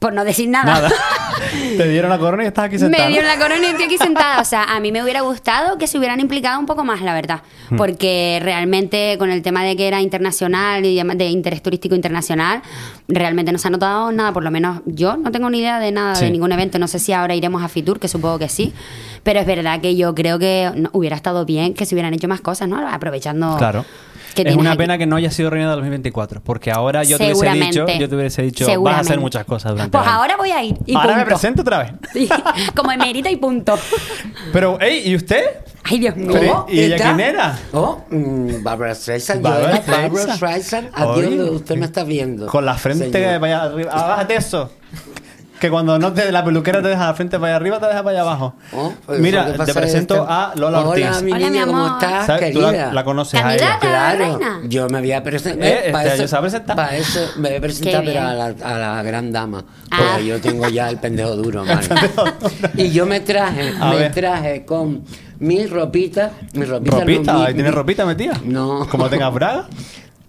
[0.02, 0.64] Por no decir nada.
[0.74, 0.90] Nada.
[1.76, 3.04] Te dieron la corona y estás aquí sentada.
[3.04, 4.40] Me dieron la corona y estoy aquí sentada.
[4.40, 7.14] O sea, a mí me hubiera gustado que se hubieran implicado un poco más, la
[7.14, 7.42] verdad.
[7.70, 7.76] Hmm.
[7.76, 12.62] Porque realmente con el tema de que era internacional y de interés turístico internacional,
[13.08, 14.32] realmente no se ha notado nada.
[14.32, 16.24] Por lo menos yo no tengo ni idea de nada, Sí.
[16.26, 16.78] de ningún evento.
[16.78, 18.72] No sé si ahora iremos a Fitur, que supongo que sí.
[19.22, 22.26] Pero es verdad que yo creo que no- hubiera estado bien que se hubieran hecho
[22.28, 22.86] más cosas, ¿no?
[22.88, 23.56] Aprovechando...
[23.56, 23.84] Claro.
[24.34, 24.78] Que es una aquí.
[24.78, 28.08] pena que no haya sido reina de 2024, porque ahora yo te hubiese dicho, yo
[28.08, 30.18] te hubiese dicho, vas a hacer muchas cosas durante Pues el año.
[30.18, 30.76] ahora voy a ir.
[30.86, 31.92] Y ahora me presento otra vez.
[32.12, 32.28] Sí,
[32.76, 33.78] Como emérita y punto.
[34.52, 35.44] Pero, ey, ¿y usted?
[35.84, 36.30] Ay, Dios mío.
[36.32, 37.58] Pero, ¿y ella quién era?
[37.72, 39.42] Oh, mm, Barbara Streisand.
[39.42, 40.88] Barbara yo era Barbara Streisand.
[40.88, 40.90] Streisand.
[40.94, 41.50] Adiós, Oye.
[41.50, 42.46] usted me está viendo.
[42.46, 43.44] Con la frente Señor.
[43.44, 43.90] allá arriba.
[43.92, 44.70] Ah, bájate eso.
[45.62, 47.98] Que cuando no te, la peluquera te deja la frente para allá arriba, te deja
[48.02, 48.54] para allá abajo.
[48.72, 51.06] Oh, pues Mira, eso te presento es que- a Lola Ortiz.
[51.06, 52.52] Hola, mi Hola, niña, mi ¿cómo estás, ¿Sabes?
[52.52, 53.78] Tú la, conoces a ella.
[53.80, 55.70] Claro, yo me había presentado.
[55.72, 56.74] Eh, este, yo se va a presentar.
[56.74, 59.64] Para eso me voy a presentar, Qué pero a la, a la gran dama.
[59.92, 59.98] Ah.
[60.14, 61.64] Porque yo tengo ya el pendejo duro,
[62.76, 64.12] y yo me traje, A me ver.
[64.12, 65.04] traje con
[65.38, 66.32] mi ropita.
[66.54, 66.98] Mi ropita.
[66.98, 67.32] ¿Ropita?
[67.34, 68.32] no, mi- ¿Ahí ¿Tienes mi- ropita metida?
[68.44, 68.84] No.
[68.90, 69.68] ¿Como tengas braga?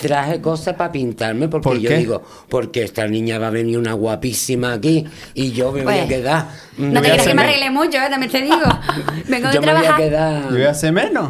[0.08, 1.98] Traje cosas para pintarme porque ¿Por yo qué?
[1.98, 5.98] digo, porque esta niña va a venir una guapísima aquí y yo me voy a
[6.06, 6.48] Pues, quedar.
[6.78, 8.10] No te creas que me arregle mucho, ¿eh?
[8.10, 8.56] también te digo.
[9.28, 10.44] Vengo de Yo me voy a quedar.
[10.44, 11.30] Yo voy a hacer menos.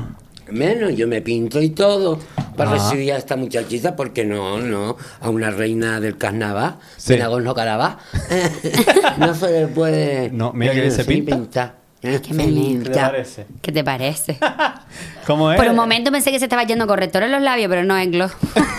[0.50, 2.20] Menos, yo me pinto y todo
[2.58, 2.74] para Ah.
[2.74, 7.14] recibir a esta muchachita, porque no, no, a una reina del carnaval, Sí.
[7.14, 7.98] de Nagorno Karabaj,
[9.18, 11.76] no se le puede No, mira que se sí, pinta.
[12.04, 12.46] ¿Qué me
[12.84, 13.46] ¿Qué te parece?
[13.62, 14.38] ¿Qué te parece?
[15.26, 15.58] ¿Cómo es?
[15.58, 18.12] Por un momento pensé que se estaba yendo corrector en los labios, pero no es
[18.12, 18.34] gloss.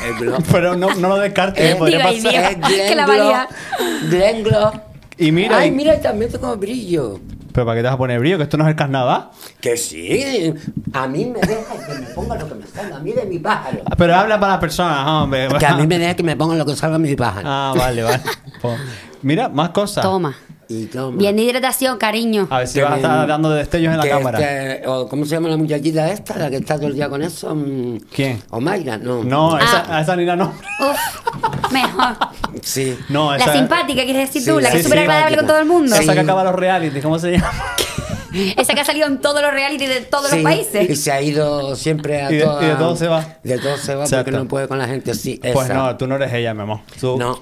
[0.53, 2.69] Pero no, no lo descartes, Eh, podría digo, ay, pasar.
[2.69, 2.89] Dios.
[2.89, 3.49] Que la valía.
[3.79, 4.75] Gloss, Glen Gloss.
[5.17, 7.19] Y mira, Ay, y- mira, y también tengo brillo.
[7.53, 8.37] Pero ¿para qué te vas a poner brillo?
[8.37, 9.31] Que esto no es el carnaval.
[9.63, 10.53] Que sí,
[10.93, 13.39] a mí me deja que me ponga lo que me salga a mí de mi
[13.39, 13.79] pájaro.
[13.97, 15.49] Pero habla para las personas, hombre.
[15.59, 17.17] Que a mí me deja que me ponga lo que salga a mí de mi
[17.17, 17.49] pájaro.
[17.49, 18.21] Ah, vale, vale.
[18.61, 18.79] Pues,
[19.23, 20.03] mira, más cosas.
[20.03, 20.37] Toma.
[20.69, 21.17] Y toma.
[21.19, 22.47] Bien de hidratación, cariño.
[22.51, 24.39] A ver si vas a estar dando destellos en la cámara.
[24.41, 26.39] este- o ¿Cómo se llama la muchachita esta?
[26.39, 27.55] La que está todo el día con eso.
[27.55, 28.43] mm, ¿Quién?
[28.51, 29.23] Omaira, no.
[29.25, 29.61] No, Ah.
[29.63, 30.53] esa, a esa ni la no.
[30.81, 32.17] Uf, mejor.
[32.63, 32.97] Sí.
[33.09, 35.37] No, La esa simpática, quieres decir Sí, tú, la que sí, es súper sí, agradable
[35.39, 35.95] con todo el mundo.
[35.95, 36.11] Esa Sí.
[36.13, 37.51] que acaba los reality, ¿cómo se llama?
[38.57, 40.91] Esa que ha salido en todos los reality de todos Sí, los países.
[40.91, 43.25] Y se ha ido siempre a Y de- toda- y de todo se va.
[43.45, 44.25] De todo se va Exacto.
[44.25, 45.39] porque no puede con la gente así.
[45.41, 45.75] Pues esa.
[45.75, 46.81] no, tú no eres ella, mi amor.
[47.01, 47.41] Tú, No.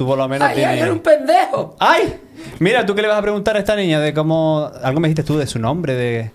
[0.00, 0.82] Tú por lo menos Ay, ay, tienes...
[0.84, 1.76] era un pendejo.
[1.78, 2.18] ¡Ay!
[2.58, 4.00] Mira, ¿tú qué le vas a preguntar a esta niña?
[4.00, 4.70] De cómo...
[4.82, 6.32] Algo me dijiste tú de su nombre, de...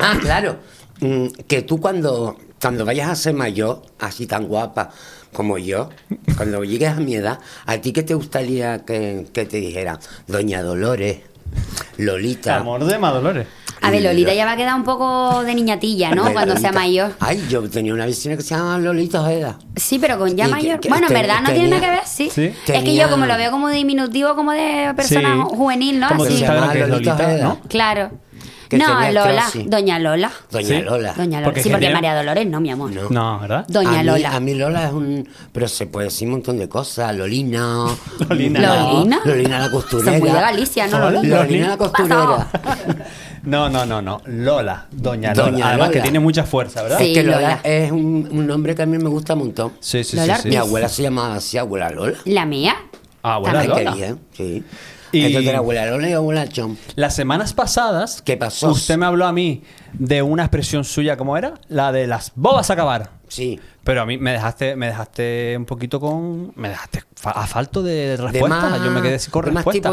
[0.00, 0.56] Ah, claro.
[0.98, 4.90] Mm, que tú cuando, cuando vayas a ser mayor, así tan guapa
[5.32, 5.90] como yo,
[6.36, 10.00] cuando llegues a mi edad, ¿a ti qué te gustaría que, que te dijera?
[10.26, 11.20] Doña Dolores,
[11.98, 12.56] Lolita.
[12.56, 13.46] Amor de Madolores.
[13.82, 16.32] A ver, Lolita ya va a quedar un poco de niñatilla, ¿no?
[16.32, 17.12] Cuando sea mayor.
[17.20, 19.58] Ay, yo tenía una vecina que se llama Lolita Ojeda.
[19.76, 20.80] Sí, pero con ya mayor.
[20.80, 22.30] que bueno, en verdad no tiene nada que ver, sí.
[22.32, 22.52] Sí.
[22.66, 25.56] Es que yo como lo veo como diminutivo, como de persona Sí.
[25.56, 26.08] juvenil, ¿no?
[26.08, 26.38] Como Así.
[26.38, 27.42] se Lolita Lolita, Ojeda.
[27.44, 27.60] ¿no?
[27.68, 28.10] Claro.
[28.72, 29.42] No, Lola.
[29.42, 29.68] crossing.
[29.68, 30.32] Doña Lola.
[30.50, 30.80] Doña Sí.
[30.82, 31.12] Lola.
[31.12, 31.44] Doña Lola.
[31.44, 31.90] Porque sí, porque.
[31.90, 32.90] María Dolores no, mi amor.
[32.90, 33.10] No.
[33.10, 33.66] No, ¿verdad?
[33.68, 34.34] Doña a mí, Lola.
[34.36, 35.28] A mí Lola es un...
[35.52, 37.14] Pero se puede decir un montón de cosas.
[37.14, 37.84] Lolina.
[38.30, 38.60] Lolina.
[38.90, 39.20] ¿Lolina?
[39.26, 40.12] Lolina la costurera.
[40.12, 40.96] Son muy de Galicia, ¿no?
[40.96, 41.10] Hola.
[41.10, 41.36] Lolita?
[41.44, 42.48] Lolina la costurera.
[43.42, 44.20] No, no, no, no.
[44.26, 44.86] Lola.
[44.92, 45.50] Doña Lola.
[45.50, 46.98] Doña Además que tiene mucha fuerza, ¿verdad?
[46.98, 47.08] Sí.
[47.12, 47.60] Es que Lola, Lola.
[47.64, 49.72] es un, un nombre que a mí me gusta un montón.
[49.80, 50.42] Sí, sí, Lola sí.
[50.44, 50.48] sí.
[50.50, 52.18] Mi abuela se llamaba así, abuela Lola.
[52.24, 52.74] La mía.
[53.22, 53.92] Ah, abuela Lola.
[53.92, 54.64] qué bien, sí.
[55.12, 56.76] Y- Entonces era abuela Lola y abuela Chom.
[56.94, 58.70] Las semanas pasadas, ¿Qué pasó?
[58.70, 61.54] Usted me habló a mí de una expresión suya, ¿cómo era?
[61.68, 63.10] La de las bobas a acabar.
[63.32, 63.58] Sí.
[63.82, 66.52] Pero a mí me dejaste, me dejaste un poquito con.
[66.54, 68.48] Me dejaste a falto de respuesta.
[68.48, 69.44] más- Yo me quedé sin con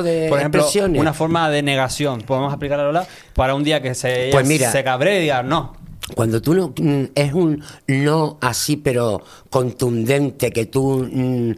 [0.03, 0.67] de Por ejemplo,
[0.99, 2.21] una forma de negación.
[2.21, 4.71] Podemos aplicar a Lola para un día que se, Pues mira.
[4.71, 5.73] se cabre y diga, no.
[6.15, 6.73] Cuando tú no.
[6.77, 11.07] mm, Es un no así, pero contundente, que tú.
[11.11, 11.49] mm,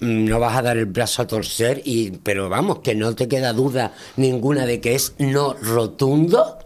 [0.00, 3.28] mm, no vas a dar el brazo a torcer, y, pero vamos, que no te
[3.28, 6.58] queda duda ninguna de que es no rotundo.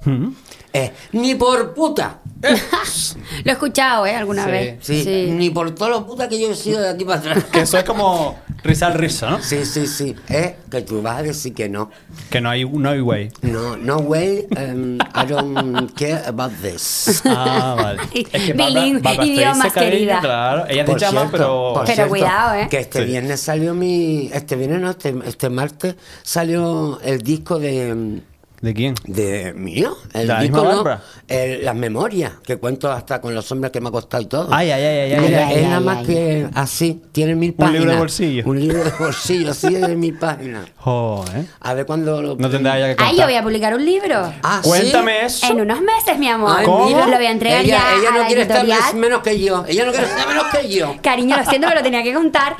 [0.74, 2.18] Es ni por puta.
[2.42, 4.14] Lo he escuchado, ¿eh?
[4.16, 4.50] Alguna Sí.
[4.50, 4.76] vez.
[4.82, 7.44] Sí, ni por todos los putas que yo he sido de aquí para atrás.
[7.44, 9.40] Que eso es como risa al riso, ¿no?
[9.42, 10.14] Sí, sí, sí.
[10.28, 11.90] Es que tú vas a decir que no.
[12.28, 13.30] Que no hay, no hay way.
[13.42, 17.22] No, no way, um, I don't care about this.
[17.24, 18.02] Ah, vale.
[18.12, 20.20] Idiomas, cariño, querida.
[20.20, 21.72] Claro, ella te Por llama, cierto, pero.
[21.74, 22.66] por Pero cierto, cuidado, ¿eh?
[22.68, 23.04] Que este Sí.
[23.06, 24.28] viernes salió mi.
[24.32, 28.20] Este viernes no, este, este martes salió el disco de.
[28.64, 28.94] ¿De quién?
[29.04, 31.02] De mío, el ¿De la disco misma no, Bárbara?
[31.28, 34.48] el- las memorias, que cuento hasta con los hombres que me ha costado y todo.
[34.50, 36.06] Ay, ay, ay, ay, ay, Mira, ay, es ay, nada ay, más ay.
[36.06, 37.78] que así, tiene mil Un páginas.
[37.80, 38.42] libro de bolsillo.
[38.46, 40.64] Un libro de bolsillo, así de mil páginas.
[40.78, 41.44] Joder.
[41.60, 42.36] A ver cuándo lo...
[42.36, 43.16] No tendrá ya que Ay, contar.
[43.16, 44.32] yo voy a publicar un libro.
[44.42, 44.68] Ah, ¿sí?
[44.70, 45.46] Cuéntame eso.
[45.52, 46.56] En unos meses, mi amor.
[46.60, 46.86] Ay, ¿Cómo?
[46.86, 49.38] mira, Lo voy a entregar ella, ya ella a no la quiere estar menos que
[49.40, 49.64] yo.
[49.68, 50.96] Ella no quiere estar menos que yo.
[51.02, 52.56] Cariño, lo siento, pero lo tenía que contar.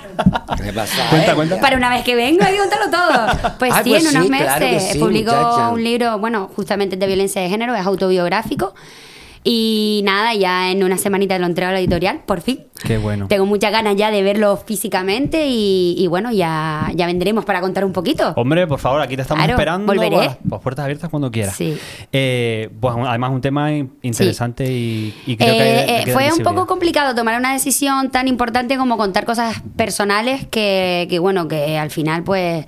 [0.63, 1.07] ¿Qué pasa?
[1.09, 1.61] Cuenta, cuenta.
[1.63, 3.55] Para una vez que vengo hay que contarlo todo.
[3.59, 5.33] Pues Ay, sí, pues en unos sí, meses publico
[5.73, 8.75] un libro, bueno, justamente de violencia de género, es autobiográfico.
[9.47, 12.61] Y nada, ya en una semanita lo entrego a la editorial, por fin.
[12.83, 13.29] Qué bueno.
[13.29, 17.85] Tengo muchas ganas ya de verlo físicamente y, y bueno, ya, ya vendremos para contar
[17.85, 18.33] un poquito.
[18.37, 19.93] Hombre, por favor, aquí te estamos Claro, esperando.
[19.93, 20.17] volveré.
[20.17, 21.57] Pues, pues puertas abiertas cuando quieras.
[21.57, 21.77] Sí.
[22.11, 26.43] Eh, pues además un tema in- interesante y, y creo que, Eh, eh, fue un
[26.43, 31.77] poco complicado tomar una decisión tan importante como contar cosas personales que, que, bueno, que
[31.77, 32.65] al final pues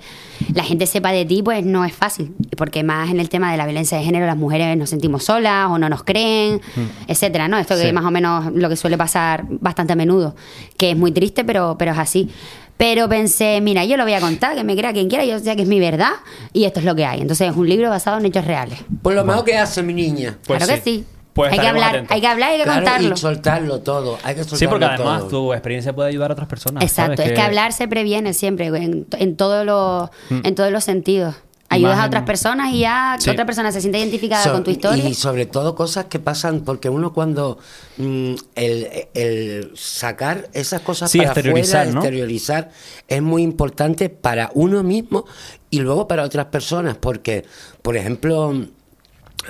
[0.53, 3.57] la gente sepa de ti pues no es fácil, porque más en el tema de
[3.57, 6.61] la violencia de género las mujeres nos sentimos solas o no nos creen,
[7.07, 7.57] etcétera, ¿no?
[7.57, 7.87] Esto que Mm.
[7.87, 10.35] Es más o menos lo que suele pasar bastante a menudo,
[10.77, 12.29] que es muy triste, pero, pero es así.
[12.77, 15.55] Pero pensé, mira, yo lo voy a contar, que me crea quien quiera, yo sé
[15.55, 16.11] que es mi verdad
[16.53, 17.21] y esto es lo que hay.
[17.21, 18.79] Entonces es un libro basado en hechos reales.
[19.01, 20.37] Por lo mejor que hace mi niña.
[20.45, 20.79] Pues claro sí.
[20.79, 21.05] que sí.
[21.37, 22.11] Pues hay que hablar, atentos.
[22.15, 23.13] hay que hablar y hay que Claro, contarlo.
[23.13, 24.17] y soltarlo todo.
[24.23, 25.29] Hay que soltarlo Sí, porque además todo.
[25.29, 26.83] tu experiencia puede ayudar a otras personas.
[26.83, 27.31] Exacto, ¿sabes?
[27.31, 31.35] es que hablar se previene siempre, en, en, todos los, en todos los sentidos.
[31.69, 33.25] Ayudas a otras personas y ya Sí.
[33.25, 35.03] que otra persona se siente identificada So- con tu historia.
[35.07, 37.57] Y sobre todo cosas que pasan, porque uno cuando
[37.97, 42.69] mm, el, el sacar esas cosas Sí, para exteriorizar, exteriorizar,
[43.09, 45.25] es muy importante para uno mismo
[45.69, 47.43] y luego para otras personas, porque,
[47.81, 48.53] por ejemplo,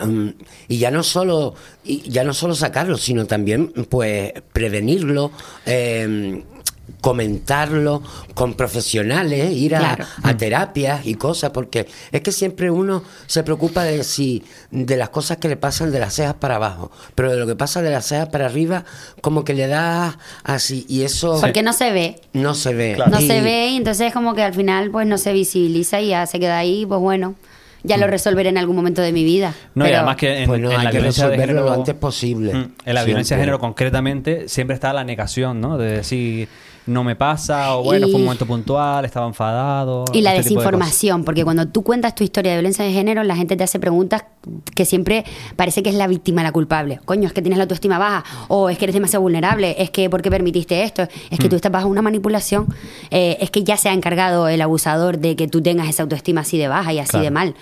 [0.06, 0.28] mm,
[0.68, 5.32] y ya no solo y ya no solo sacarlo, sino también pues prevenirlo,
[5.66, 6.44] eh,
[7.02, 8.02] comentarlo
[8.34, 10.06] con profesionales, ir a, Claro.
[10.24, 15.10] a terapias y cosas, porque es que siempre uno se preocupa de si de las
[15.10, 17.92] cosas que le pasan de las cejas para abajo, pero de lo que pasa de
[17.92, 18.86] las cejas para arriba,
[19.22, 22.22] como que le da así, y eso Porque no se ve.
[22.34, 22.94] no se ve.
[22.96, 23.12] Claro.
[23.12, 26.10] No Y- se ve y entonces como que al final pues no se visibiliza y
[26.10, 27.36] ya se queda ahí, pues bueno,
[27.84, 29.54] ya lo resolveré en algún momento de mi vida.
[29.76, 31.62] No, y además que en, Pues no, en hay la que violencia de género.
[31.66, 32.54] lo antes posible.
[32.54, 35.78] Mm, En la violencia de género, concretamente, siempre está la negación, ¿no?
[35.78, 36.48] De decir,
[36.88, 40.06] no me pasa, o bueno, Y- fue un momento puntual, estaba enfadado.
[40.14, 43.24] Y la este de desinformación, porque cuando tú cuentas tu historia de violencia de género,
[43.24, 44.24] la gente te hace preguntas
[44.76, 47.00] que siempre parece que es la víctima la culpable.
[47.06, 50.10] Coño, es que tienes la autoestima baja, o es que eres demasiado vulnerable, es que
[50.10, 51.04] ¿por qué permitiste esto?
[51.04, 51.42] Es Mm.
[51.42, 52.68] que tú estás bajo una manipulación,
[53.12, 56.42] eh, es que ya se ha encargado el abusador de que tú tengas esa autoestima
[56.42, 57.24] así de baja y así Claro.
[57.26, 57.56] de mal.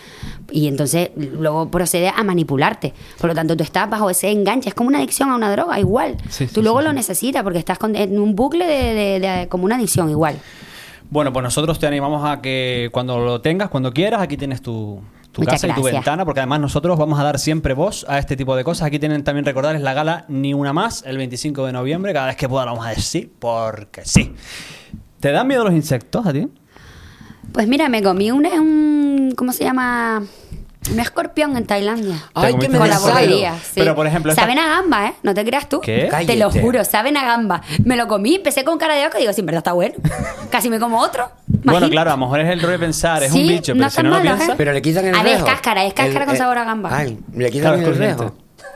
[0.51, 2.93] Y entonces luego procede a manipularte.
[3.19, 5.79] Por lo tanto, tú estás bajo ese enganche, es como una adicción a una droga,
[5.79, 6.17] igual.
[6.29, 9.14] Sí, sí, tú luego sí, lo necesitas porque estás con- en un bucle de, de-
[9.19, 10.37] de- como una adicción, igual.
[11.09, 15.01] Bueno, pues nosotros te animamos a que cuando lo tengas, cuando quieras, aquí tienes tu,
[15.31, 18.17] tu Muchas casa y tu ventana, porque además nosotros vamos a dar siempre voz a
[18.17, 18.87] este tipo de cosas.
[18.87, 22.35] Aquí tienen también recordarles la gala Ni Una Más, el 25 de noviembre, cada vez
[22.35, 24.33] que pueda lo vamos a decir, porque sí.
[25.19, 26.47] ¿Te dan miedo los insectos a ti?
[27.51, 30.23] Pues mira, me comí un, un ¿cómo se llama?
[30.91, 32.15] Un escorpión en Tailandia.
[32.33, 33.71] Ay, me Con la bobería, sí.
[33.75, 35.13] Pero, por ejemplo, esta- Saben a gamba, ¿eh?
[35.23, 35.81] No te creas tú.
[35.81, 36.09] ¿Qué?
[36.27, 37.61] Te lo juro, saben a gamba.
[37.83, 39.95] Me lo comí, empecé con cara de oca y digo, sí, en verdad está bueno.
[40.51, 41.29] Casi me como otro.
[41.47, 43.79] Bueno, claro, a lo mejor es el rollo de pensar, es Sí, un bicho, no
[43.79, 44.49] pero si están no lo piensas...
[44.49, 44.53] ¿eh?
[44.57, 45.47] Pero le quitan el A ver, es rejo.
[45.47, 46.89] cáscara, es cáscara con sabor a gamba.
[46.95, 48.35] Ay, le quitan Claro, es el rejo.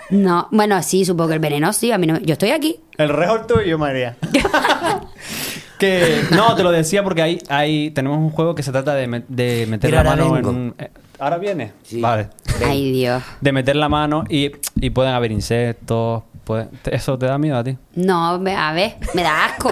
[0.10, 1.92] No, bueno, sí, supongo que el veneno sí.
[1.92, 2.80] A mí no, yo estoy aquí.
[2.98, 4.18] El rejo es tuyo, María.
[5.78, 9.08] que no, te lo decía porque hay, hay tenemos un juego que se trata de,
[9.08, 10.76] me- de meter la mano en un...
[11.20, 11.74] ¿Ahora viene?
[11.84, 12.00] Sí.
[12.02, 12.30] Vale.
[12.66, 13.22] Ay, Dios.
[13.42, 16.24] De meter la mano y, y pueden haber insectos.
[16.44, 17.78] puede- ¿Eso te da miedo a ti?
[17.96, 19.72] No, me- a ver, me da asco.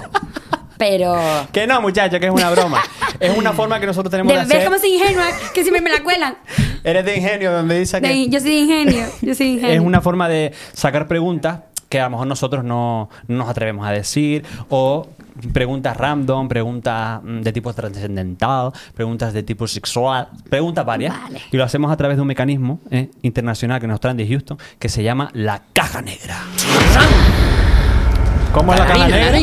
[0.78, 1.16] Pero.
[1.52, 2.80] Que no, muchacho, que es una broma.
[3.18, 4.64] es una forma que nosotros tenemos de, De, ¿Ves hacer...
[4.66, 5.24] cómo soy ingenua?
[5.52, 6.36] Que siempre me la cuelan.
[6.84, 8.06] Eres de ingenio, donde dice que...
[8.08, 9.06] De- yo soy de ingenio.
[9.22, 9.74] Yo soy de ingenio.
[9.74, 13.86] Es una forma de sacar preguntas que a lo mejor nosotros no, no nos atrevemos
[13.86, 15.08] a decir o
[15.52, 21.14] preguntas random, preguntas mm, de tipo trascendental, preguntas de tipo sexual, preguntas varias.
[21.20, 21.40] Vale.
[21.50, 24.58] Y lo hacemos a través de un mecanismo eh, internacional que nos traen de Houston
[24.78, 26.36] que se llama la caja negra.
[28.52, 29.38] ¿Cómo es la caja negra?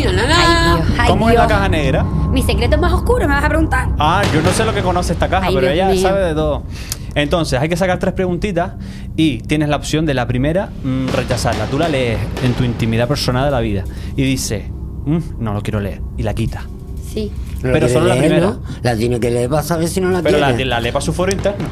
[1.07, 2.03] ¿Cómo es la caja negra?
[2.03, 3.89] Mi secreto más oscuro, me vas a preguntar.
[3.97, 6.01] Ah, yo no sé lo que conoce esta caja, Ay, pero Dios ella mío.
[6.01, 6.63] sabe de todo.
[7.13, 8.73] Entonces, hay que sacar tres preguntitas
[9.15, 11.65] y tienes la opción de la primera mm, rechazarla.
[11.67, 13.85] Tú la lees en tu intimidad personal de la vida
[14.17, 14.69] y dice,
[15.05, 16.63] "Mm, no lo quiero leer y la quita.
[17.13, 17.31] Sí.
[17.63, 18.47] No Pero solo la primera.
[18.47, 18.59] ¿no?
[18.83, 20.65] La tiene que leer para saber si no la Pero la, quiere.
[20.65, 21.65] la lee para su foro interno.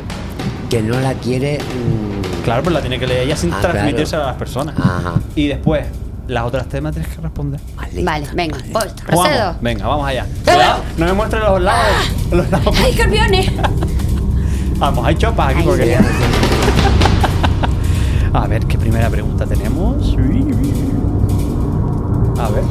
[0.69, 1.60] Que no la quiere.
[1.60, 4.24] mm, Claro, pues la tiene que leer ella sin Ah, transmitirse claro.
[4.26, 4.76] a las personas.
[4.78, 5.14] Ajá.
[5.36, 5.86] Y después,
[6.28, 7.60] las otras temas tienes que responder.
[7.76, 8.03] vale.
[8.03, 9.55] Vale, venga, voy, Vamos, procedo.
[9.62, 10.26] venga, vamos allá.
[10.43, 12.12] Cuidado, no me muestres los lados.
[12.32, 12.76] Los lados.
[12.82, 13.51] ¡Ay, escorpiones!
[14.80, 15.86] Vamos, hay chopas aquí Ay, porque...
[15.86, 16.01] Dios.
[18.34, 20.16] A ver, ¿qué primera pregunta tenemos?
[22.39, 22.64] A ver.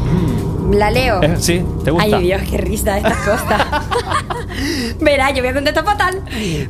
[0.70, 1.22] La leo.
[1.22, 2.16] Eh, sí, ¿te gusta?
[2.16, 3.62] Ay, Dios, qué risa estas cosas.
[5.00, 6.22] Verá, yo voy a contestar fatal.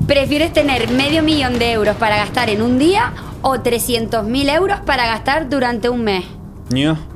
[0.06, 3.12] ¿Prefieres tener medio millón de euros para gastar en un día
[3.42, 6.24] o 300.000 euros para gastar durante un mes?
[6.70, 7.11] Ño.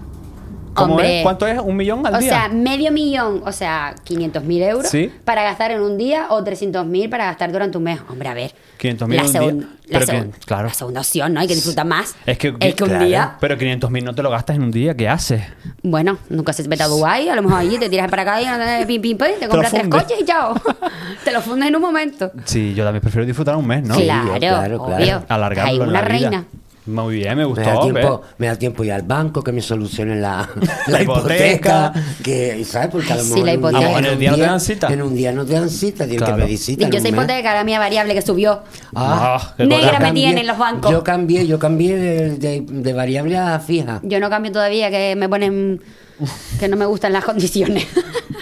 [0.76, 1.18] ¿Cómo Hombre.
[1.18, 1.22] es?
[1.22, 1.58] ¿Cuánto es?
[1.58, 2.28] ¿Un millón al o día?
[2.30, 5.10] sea, medio millón, o sea, 500.000 euros Sí.
[5.24, 7.98] para gastar en un día o 300.000 para gastar durante un mes.
[8.08, 8.54] Hombre, a ver.
[8.78, 9.40] 500.000 la en un día.
[9.40, 10.68] segun- La, que- claro.
[10.68, 11.40] la segunda opción, ¿no?
[11.40, 12.14] Hay que disfrutar más.
[12.26, 13.36] Es que, es que un día.
[13.40, 15.42] Pero 500 mil no te lo gastas en un día, ¿qué haces?
[15.82, 18.44] Bueno, nunca se vete a Dubái, a lo mejor allí te tiras para acá y
[18.44, 20.60] eh, pim, pim, pim, te compras tres coches y chao.
[21.24, 22.30] te lo fundes en un momento.
[22.44, 23.94] Sí, yo también prefiero disfrutar un mes, ¿no?
[23.96, 24.96] claro, claro, obvio.
[24.96, 25.24] claro.
[25.28, 26.44] Alargarlo Hay en una vida.
[26.87, 27.62] Muy bien, me gustó.
[27.62, 30.49] Me da, tiempo, me da tiempo ir al banco que me solucionen la,
[30.87, 31.93] La la hipoteca.
[31.93, 31.93] hipoteca.
[32.22, 32.89] Que, ¿Sabes?
[32.93, 33.78] Porque a lo Sí, mejor la en un hipoteca.
[33.80, 34.87] día- A lo mejor en el día no te dan cita.
[34.93, 36.37] En un día no te dan cita, tienes Claro.
[36.37, 36.80] que pedir cita.
[36.82, 37.12] Yo un soy mes.
[37.12, 38.61] hipoteca, la mía variable que subió.
[38.95, 40.91] Ah, qué Negra me tienen los bancos.
[40.93, 44.01] Yo cambié, yo cambié de, de- de variable a fija.
[44.05, 45.80] Yo no cambio todavía, que me ponen
[46.61, 47.84] que no me gustan las condiciones.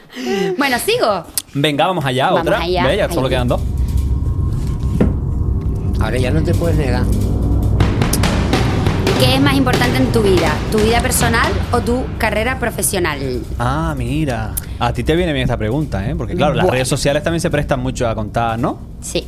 [0.59, 1.25] bueno, sigo.
[1.55, 2.61] Venga, vamos allá, Vamos otra.
[2.61, 2.87] allá.
[2.87, 3.61] Ve, ya solo quedan dos.
[6.01, 7.05] Ahora ya no te puedes negar.
[9.25, 10.53] ¿Qué es más importante en tu vida?
[10.71, 13.41] ¿Tu vida personal o tu carrera profesional?
[13.59, 14.53] Ah, mira.
[14.79, 16.15] A ti te viene bien esta pregunta, ¿eh?
[16.15, 16.75] Porque claro, las Bueno.
[16.75, 18.79] redes sociales también se prestan mucho a contar, ¿no?
[19.01, 19.27] Sí.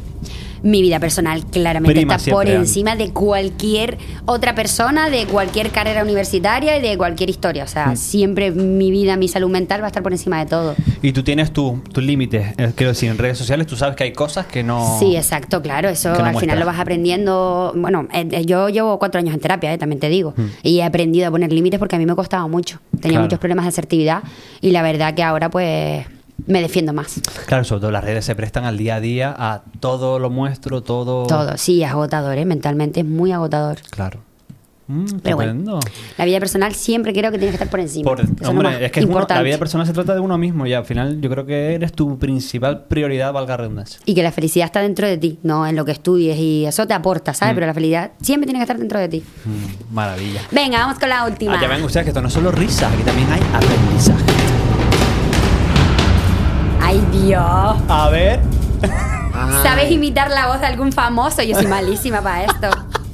[0.63, 6.03] Mi vida personal claramente Prima está por encima de cualquier otra persona, de cualquier carrera
[6.03, 7.65] universitaria y de cualquier historia.
[7.65, 7.69] O Mm.
[7.69, 10.75] sea, siempre mi vida, mi salud mental va a estar por encima de todo.
[11.03, 12.55] Y tú tienes tu- tus límites.
[12.59, 14.99] Eh, Quiero decir, en redes sociales tú sabes que hay cosas que no.
[14.99, 15.89] Sí, exacto, claro.
[15.89, 17.73] Eso no al final lo vas aprendiendo.
[17.77, 20.35] Bueno, eh, eh, yo llevo cuatro años en terapia, eh, también te digo.
[20.63, 22.81] Y he aprendido a poner límites porque a mí me costaba mucho.
[22.93, 23.23] Tenía Claro.
[23.25, 24.23] muchos problemas de asertividad
[24.61, 26.07] y la verdad que ahora pues
[26.47, 27.21] me defiendo más.
[27.47, 30.83] Claro, sobre todo las redes se prestan al día a día a todo lo muestro,
[30.83, 31.27] todo.
[31.27, 32.45] Todo, sí, es agotador, ¿eh?
[32.45, 33.79] mentalmente es muy agotador.
[33.91, 34.21] Claro.
[34.89, 35.81] Mm, Pero bueno,
[36.17, 38.05] la vida personal siempre creo que tiene que estar por encima.
[38.09, 40.65] Por- es hombre, es que es uno- la vida personal se trata de uno mismo
[40.65, 43.99] y al final yo creo que eres tu principal prioridad, valga redundancia.
[44.05, 46.87] Y que la felicidad está dentro de ti, no en lo que estudies y eso
[46.87, 47.55] te aporta, ¿sabes?
[47.57, 49.25] Pero la felicidad siempre tiene que estar dentro de ti.
[49.45, 50.43] Mm, maravilla.
[50.53, 51.55] Venga, vamos con la última.
[51.55, 54.36] Ah, ya ven ustedes que esto no es solo risas, aquí también hay aprendizaje.
[56.97, 57.77] Ay, Dios.
[57.89, 58.41] A ver.
[59.35, 61.43] Ay, ¿Sabes imitar la voz de algún famoso?
[61.43, 62.71] Yo soy malísima para esto.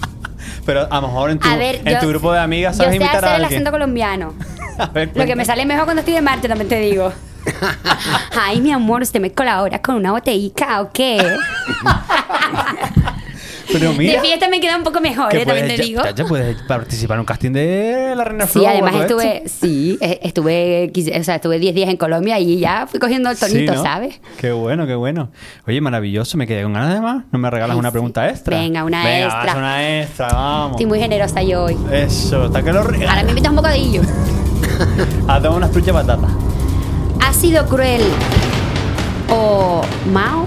[0.65, 2.85] Pero a lo mejor en tu, A ver, en yo- tu grupo de amigas Yo
[2.85, 3.59] sabes sé imitar hacer a el alguien.
[3.63, 4.35] acento colombiano.
[4.79, 7.13] A ver, Lo que me sale mejor cuando estoy de Marte, también te digo.
[8.41, 11.19] Ay, mi amor, ¿usted me colabora con una botellita o qué?
[13.71, 14.15] Pero mira.
[14.15, 15.45] De fiesta me queda un poco mejor, ¿eh?
[15.45, 16.03] también puedes- te digo.
[16.05, 19.43] Ya, ya puedes participar en un casting de la Reina Sí, Flow o además estuve,
[19.45, 19.67] esto.
[19.67, 23.39] sí, eh, estuve, o sea, estuve 10 días en Colombia y ya fui cogiendo el
[23.39, 23.83] tonito, Sí, ¿no?
[23.83, 24.21] ¿sabes?
[24.39, 25.31] Qué bueno, qué bueno.
[25.67, 27.25] Oye, maravilloso, me quedé con ganas de más.
[27.31, 27.93] ¿No me regalas Ay, una sí.
[27.93, 28.59] pregunta extra?
[28.59, 29.57] Venga, una Venga, extra.
[29.57, 30.71] una extra, vamos.
[30.73, 31.77] Estoy muy generosa yo hoy.
[31.93, 33.25] Eso, hasta que lo Ahora regalas.
[33.25, 34.03] me invitas un bocadillo.
[35.29, 36.31] Hazme unas truchas patatas.
[37.25, 38.03] ¿Ha sido cruel
[39.31, 39.83] o
[40.13, 40.47] Mao?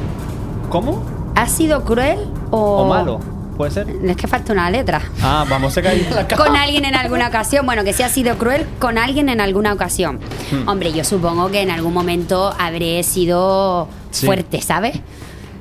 [0.69, 1.03] ¿Cómo?
[1.35, 2.19] ¿Ha sido cruel
[2.51, 3.19] o, ¿O malo?
[3.57, 3.87] ¿Puede ser?
[3.89, 5.01] Es que falta una letra.
[5.21, 6.27] Ah, vamos a caer la.
[6.27, 7.65] Con alguien en alguna ocasión.
[7.65, 10.19] Bueno, que si ha sido cruel con alguien en alguna ocasión.
[10.51, 10.67] Hmm.
[10.67, 14.25] Hombre, yo supongo que en algún momento habré sido Sí.
[14.25, 14.99] fuerte, ¿sabes?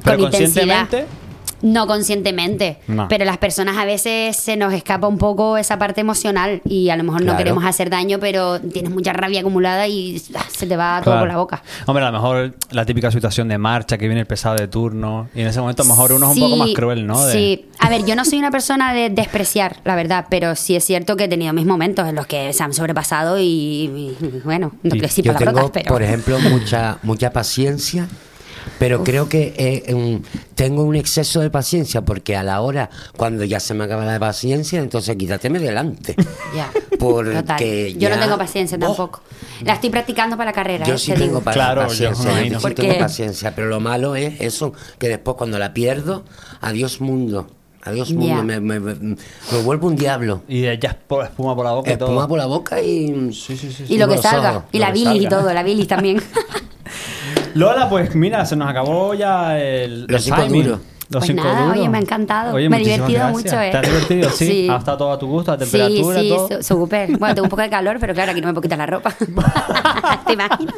[0.03, 0.89] Pero con intensidad.
[1.65, 3.09] No conscientemente, No.
[3.09, 6.97] pero las personas a veces se nos escapa un poco esa parte emocional y a
[6.97, 7.39] lo mejor no Claro.
[7.39, 11.21] queremos hacer daño, pero tienes mucha rabia acumulada y ah, se te va todo Claro.
[11.21, 11.62] por la boca.
[11.87, 15.29] Hombre, a lo mejor la típica situación de marcha que viene el pesado de turno.
[15.35, 17.25] Y en ese momento a lo mejor uno es un poco más Sí, cruel, ¿no?
[17.25, 20.77] De- Sí, a ver, yo no soy una persona de despreciar, la verdad, pero sí
[20.77, 24.17] es cierto que he tenido mis momentos en los que se han sobrepasado y, y,
[24.45, 24.91] bueno, no Sí.
[24.91, 25.89] quiero decir palabrotas, pero...
[25.89, 28.07] por ejemplo, mucha, mucha paciencia,
[28.79, 30.21] pero creo que eh,
[30.55, 34.19] tengo un exceso de paciencia porque a la hora, cuando ya se me acaba la
[34.19, 36.15] paciencia, entonces quítateme delante.
[36.55, 37.59] Ya, Porque total.
[37.99, 39.23] Yo no ya- tengo paciencia Oh, tampoco.
[39.65, 41.41] La estoy practicando para la carrera, Yo eh, sí te tengo digo.
[41.43, 45.37] pa- Claro, paciencia, yo sí Porque- tengo paciencia, pero lo malo es eso, que después
[45.37, 46.25] cuando la pierdo,
[46.61, 47.49] adiós mundo,
[47.83, 48.43] adiós mundo, Ya.
[48.43, 49.17] me, me- me- me
[49.65, 50.43] vuelvo un diablo.
[50.49, 52.09] Y de ya por- espuma por la boca y todo.
[52.09, 53.33] Espuma por la boca y...
[53.33, 53.85] Sí, sí, sí.
[53.89, 56.23] Y lo que salga, ojos, y lo la bilis y todo, la bilis también.
[57.55, 60.03] Lola, pues mira, se nos acabó ya el.
[60.07, 60.81] Los el cinco duros.
[61.11, 61.77] Los Pues nada, duros.
[61.79, 62.55] oye, me ha encantado.
[62.55, 63.33] Oye, Me he divertido gracias.
[63.45, 63.71] mucho, ¿eh?
[63.71, 64.31] ¿Te has divertido?
[64.31, 64.47] Sí.
[64.47, 64.69] Sí.
[64.71, 65.55] ¿Ha estado todo a tu gusto?
[65.57, 66.19] ¿La Sí, temperatura?
[66.21, 66.49] sí, todo?
[66.49, 67.19] su- súper.
[67.19, 69.15] Bueno, tengo un poco de calor, pero claro, aquí no me puedo quitar la ropa.
[70.27, 70.75] ¿Te imaginas?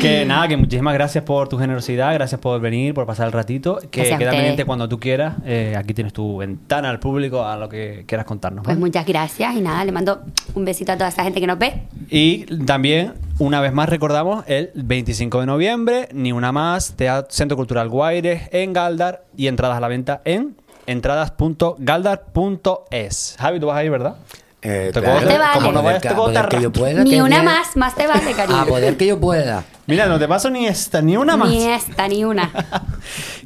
[0.00, 3.78] Que nada, que muchísimas gracias por tu generosidad, gracias por venir, por pasar el ratito.
[3.90, 5.34] Que Gracias queda pendiente cuando tú quieras.
[5.44, 8.64] Eh, aquí tienes tu ventana al público a lo que quieras contarnos.
[8.64, 8.86] Pues ¿vale?
[8.86, 10.22] muchas gracias y nada, le mando
[10.54, 11.82] un besito a toda esa gente que nos ve.
[12.10, 17.56] Y también, una vez más, recordamos el 25 de noviembre, ni una más, Teatro Centro
[17.56, 23.36] Cultural Guaires en Galdar y entradas a la venta en entradas.galdar.es.
[23.38, 24.16] Javi, tú vas a ir, ¿verdad?
[24.62, 25.52] Eh, Te claro, puedo- Te vale.
[25.54, 27.04] como no a vayas, poder que- te puedo a poder que yo pueda.
[27.04, 27.44] Ni que una bien.
[27.46, 28.60] más, más te vale, cariño.
[28.60, 29.64] A poder que yo pueda.
[29.86, 31.48] Mira, no te paso ni esta, ni una más.
[31.50, 32.50] Ni esta, ni una.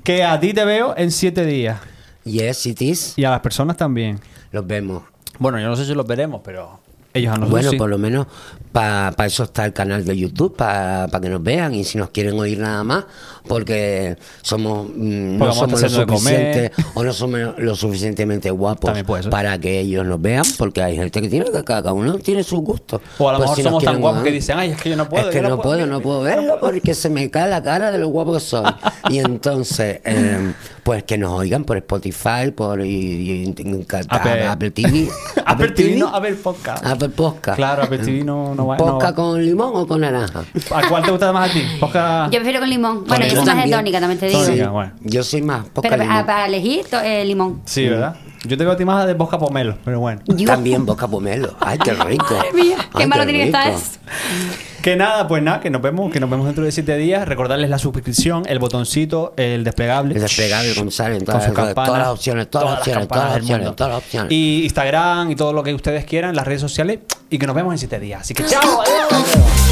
[0.05, 1.80] Que a ti te veo en siete días.
[2.24, 3.14] Yes, it is.
[3.16, 4.20] Y a las personas también.
[4.53, 5.03] Los vemos.
[5.39, 6.80] Bueno, yo no sé si los veremos, pero
[7.12, 7.76] ellos a nosotros Bueno, sí.
[7.76, 8.26] por lo menos
[8.77, 12.39] para eso está el canal de YouTube, para que nos vean y si nos quieren
[12.39, 13.07] oír nada más,
[13.49, 18.93] porque somos mm, Porque no somos lo suficiente o no somos lo suficientemente guapos
[19.31, 22.61] para que ellos nos vean, porque hay gente que tiene que cada uno tiene sus
[22.61, 23.01] gustos.
[23.18, 24.97] O a lo Pues mejor si somos tan guapos que dicen, ay, es que yo
[24.97, 25.31] no puedo.
[25.31, 28.09] es que no puedo, no puedo verlo porque se me cae la cara de lo
[28.09, 28.70] guapo que soy.
[29.09, 30.53] Y entonces, eh,
[30.83, 35.09] pues que nos oigan por Spotify, por y, y- Apple- Apple TV.
[35.47, 36.85] Apple TV no, Apple Podcast.
[36.85, 37.57] Apple Podcast.
[37.57, 38.65] Claro, Apple TV no.
[38.74, 40.44] No ¿Posca con limón o con naranja?
[40.74, 41.62] ¿A cuál te gusta más a ti?
[41.78, 42.32] Podcast.
[42.32, 43.04] Yo prefiero con limón.
[43.06, 43.78] Bueno, yo soy más de También.
[43.78, 44.70] tónica, también te digo.
[44.72, 44.92] Bueno.
[45.02, 46.16] Yo soy más posca Pero limón.
[46.18, 47.60] a- para elegir, to- eh, limón.
[47.64, 48.16] Sí, ¿verdad?
[48.45, 50.20] Yo te veo a ti más de Bosca Pomelo, pero bueno.
[50.26, 51.55] Yo- También boca pomelo.
[51.61, 52.39] Ay, qué rico.
[52.55, 53.99] Mía, qué Ay, malo tiene que estar eso.
[54.82, 57.26] Que nada, pues nada, que nos vemos, que nos vemos dentro de siete días.
[57.26, 60.14] Recordarles la suscripción, el botoncito, el desplegable.
[60.14, 63.09] El desplegable con sal en todas, las- campanas, todas las opciones, todas, las opciones, campanas
[63.09, 63.76] todas las del opciones, mundo.
[63.76, 64.32] todas las opciones.
[64.32, 67.01] Y Instagram y todo lo que ustedes quieran, las redes sociales.
[67.30, 68.20] Y que nos vemos en siete días.
[68.20, 68.62] Así que chao.
[68.82, 69.24] adiós.
[69.32, 69.65] Chao.